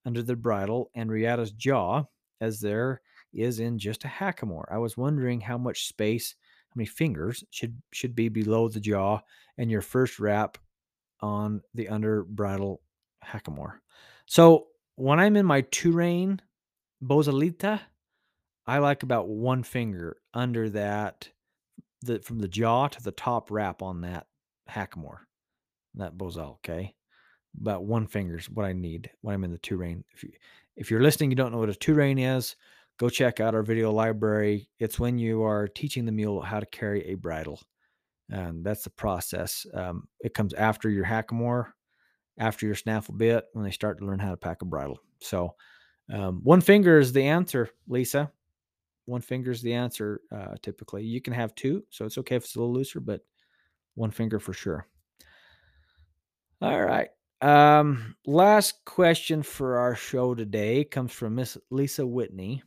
[0.06, 2.06] under the bridle and Riata's jaw
[2.42, 3.02] as there
[3.34, 4.66] is in just a hackamore.
[4.72, 6.36] I was wondering how much space,
[6.70, 9.20] how many fingers should should be below the jaw
[9.58, 10.58] and your first wrap
[11.20, 12.82] on the under bridle
[13.24, 13.76] hackamore.
[14.26, 16.42] So when I'm in my two rein
[17.04, 17.82] Bosalita,
[18.66, 21.30] I like about one finger under that,
[22.02, 24.28] the from the jaw to the top wrap on that
[24.70, 25.20] hackamore,
[25.96, 26.56] that Bosal.
[26.56, 26.94] Okay,
[27.60, 30.04] about one finger is what I need when I'm in the two rein.
[30.14, 30.32] If you
[30.76, 32.56] if you're listening, you don't know what a two rein is,
[32.98, 34.70] go check out our video library.
[34.80, 37.60] It's when you are teaching the mule how to carry a bridle.
[38.30, 39.66] And that's the process.
[39.74, 41.74] Um, it comes after your hackamore,
[42.38, 45.00] after your snaffle bit, when they start to learn how to pack a bridle.
[45.20, 45.56] So
[46.14, 48.32] um, one finger is the answer, Lisa.
[49.06, 51.04] One finger is the answer uh, typically.
[51.04, 53.22] You can have two, so it's okay if it's a little looser, but
[53.96, 54.88] one finger for sure.
[56.62, 57.10] All right.
[57.42, 62.64] Um, last question for our show today comes from Miss Lisa Whitney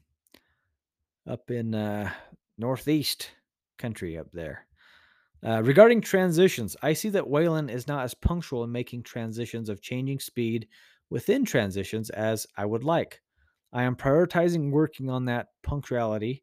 [1.26, 2.10] up in uh,
[2.58, 3.30] Northeast
[3.78, 4.66] country up there.
[5.46, 9.80] Uh, regarding transitions, I see that Waylon is not as punctual in making transitions of
[9.80, 10.66] changing speed
[11.10, 13.22] within transitions as I would like.
[13.76, 16.42] I am prioritizing working on that punctuality.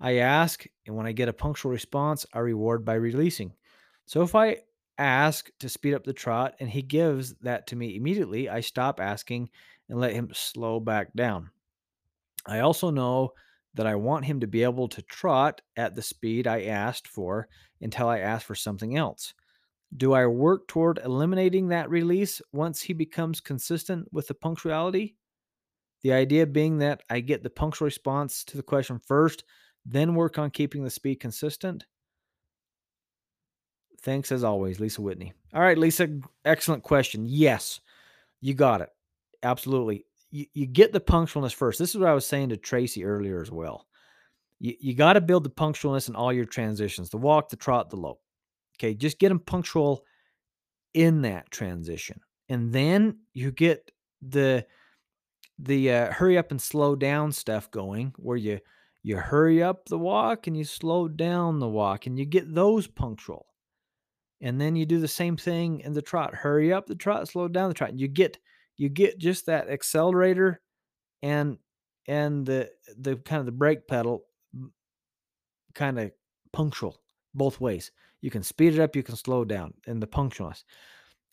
[0.00, 3.52] I ask, and when I get a punctual response, I reward by releasing.
[4.06, 4.62] So if I
[4.96, 8.98] ask to speed up the trot and he gives that to me immediately, I stop
[8.98, 9.50] asking
[9.90, 11.50] and let him slow back down.
[12.46, 13.32] I also know
[13.74, 17.46] that I want him to be able to trot at the speed I asked for
[17.82, 19.34] until I ask for something else.
[19.94, 25.14] Do I work toward eliminating that release once he becomes consistent with the punctuality?
[26.02, 29.44] The idea being that I get the punctual response to the question first,
[29.84, 31.86] then work on keeping the speed consistent.
[34.02, 35.32] Thanks as always, Lisa Whitney.
[35.54, 36.08] All right, Lisa,
[36.44, 37.24] excellent question.
[37.26, 37.80] Yes,
[38.40, 38.90] you got it.
[39.42, 40.04] Absolutely.
[40.30, 41.78] You, you get the punctualness first.
[41.78, 43.86] This is what I was saying to Tracy earlier as well.
[44.60, 47.90] You, you got to build the punctualness in all your transitions the walk, the trot,
[47.90, 48.20] the lope.
[48.78, 50.04] Okay, just get them punctual
[50.94, 52.20] in that transition.
[52.48, 53.90] And then you get
[54.22, 54.66] the
[55.58, 58.60] the uh, hurry up and slow down stuff going where you
[59.02, 62.88] you hurry up the walk and you slow down the walk and you get those
[62.88, 63.46] punctual.
[64.40, 67.48] And then you do the same thing in the trot hurry up the trot slow
[67.48, 68.38] down the trot you get
[68.76, 70.60] you get just that accelerator
[71.22, 71.56] and
[72.06, 74.24] and the the kind of the brake pedal
[75.74, 76.10] kind of
[76.52, 77.00] punctual
[77.34, 77.92] both ways.
[78.20, 80.64] You can speed it up you can slow down and the punctualness.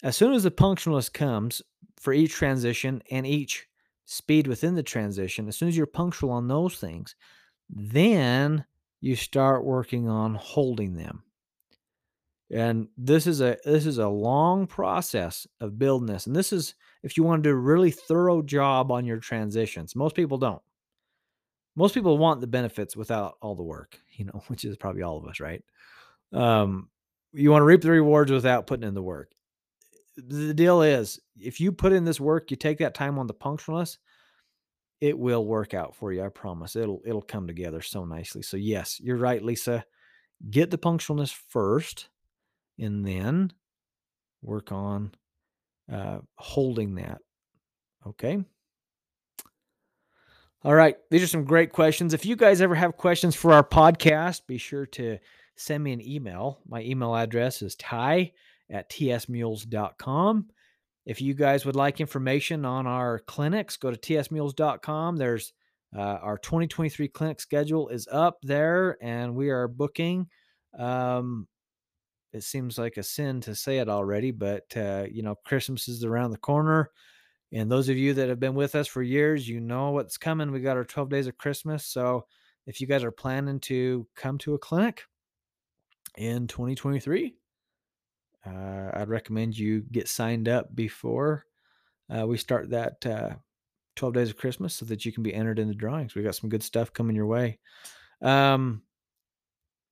[0.03, 1.61] As soon as the punctualness comes
[1.97, 3.67] for each transition and each
[4.05, 7.15] speed within the transition as soon as you're punctual on those things
[7.69, 8.65] then
[9.01, 11.23] you start working on holding them.
[12.51, 16.75] And this is a this is a long process of building this and this is
[17.01, 20.61] if you want to do a really thorough job on your transitions most people don't.
[21.75, 25.17] Most people want the benefits without all the work you know which is probably all
[25.17, 25.63] of us right?
[26.31, 26.89] Um
[27.33, 29.31] you want to reap the rewards without putting in the work
[30.15, 33.33] the deal is if you put in this work you take that time on the
[33.33, 33.97] punctualness
[35.01, 38.57] it will work out for you i promise it'll it'll come together so nicely so
[38.57, 39.83] yes you're right lisa
[40.49, 42.09] get the punctualness first
[42.77, 43.51] and then
[44.41, 45.13] work on
[45.91, 47.19] uh, holding that.
[48.05, 48.43] Okay.
[50.63, 50.95] All right.
[51.11, 52.13] These are some great questions.
[52.13, 55.17] If you guys ever have questions for our podcast, be sure to
[55.55, 56.59] send me an email.
[56.67, 58.33] My email address is ty
[58.73, 60.47] at tsmules.com.
[61.05, 65.15] If you guys would like information on our clinics, go to tsmules.com.
[65.15, 65.53] There's
[65.95, 70.27] uh, our 2023 clinic schedule is up there, and we are booking
[70.77, 71.47] um,
[72.33, 76.03] it seems like a sin to say it already, but uh, you know, Christmas is
[76.03, 76.89] around the corner.
[77.51, 80.51] And those of you that have been with us for years, you know what's coming.
[80.51, 81.85] We got our 12 days of Christmas.
[81.85, 82.25] So
[82.65, 85.03] if you guys are planning to come to a clinic
[86.17, 87.35] in 2023,
[88.45, 91.45] uh, I'd recommend you get signed up before
[92.09, 93.35] uh, we start that uh,
[93.95, 96.15] 12 days of Christmas so that you can be entered in the drawings.
[96.15, 97.59] We got some good stuff coming your way.
[98.21, 98.81] Um,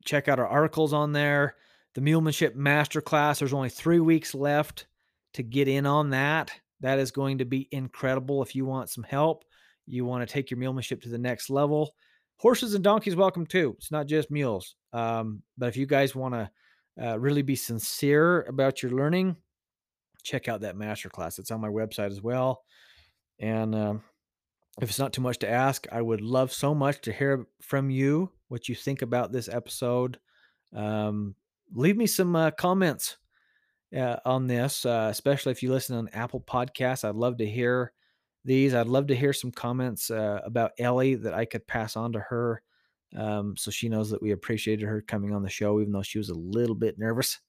[0.06, 1.56] check out our articles on there
[1.94, 3.40] the Mulemanship Masterclass.
[3.40, 4.88] There's only three weeks left
[5.34, 6.52] to get in on that.
[6.80, 8.42] That is going to be incredible.
[8.42, 9.44] If you want some help,
[9.86, 11.94] you want to take your mulemanship to the next level.
[12.38, 13.76] Horses and donkeys, welcome too.
[13.78, 14.76] It's not just mules.
[14.94, 16.50] Um, but if you guys want to
[17.02, 19.36] uh, really be sincere about your learning,
[20.24, 21.40] check out that masterclass.
[21.40, 22.64] It's on my website as well.
[23.40, 24.04] And um,
[24.82, 27.90] if it's not too much to ask, I would love so much to hear from
[27.90, 30.20] you what you think about this episode.
[30.76, 31.36] Um,
[31.74, 33.18] leave me some uh, comments
[33.96, 37.04] uh, on this, uh, especially if you listen on Apple Podcasts.
[37.04, 37.94] I'd love to hear
[38.46, 38.74] these.
[38.74, 42.20] I'd love to hear some comments uh, about Ellie that I could pass on to
[42.20, 42.62] her
[43.16, 46.18] um, so she knows that we appreciated her coming on the show, even though she
[46.18, 47.40] was a little bit nervous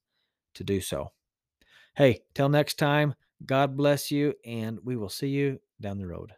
[0.55, 1.13] to do so.
[1.95, 3.15] Hey, till next time,
[3.45, 6.33] God bless you, and we will see you down the road.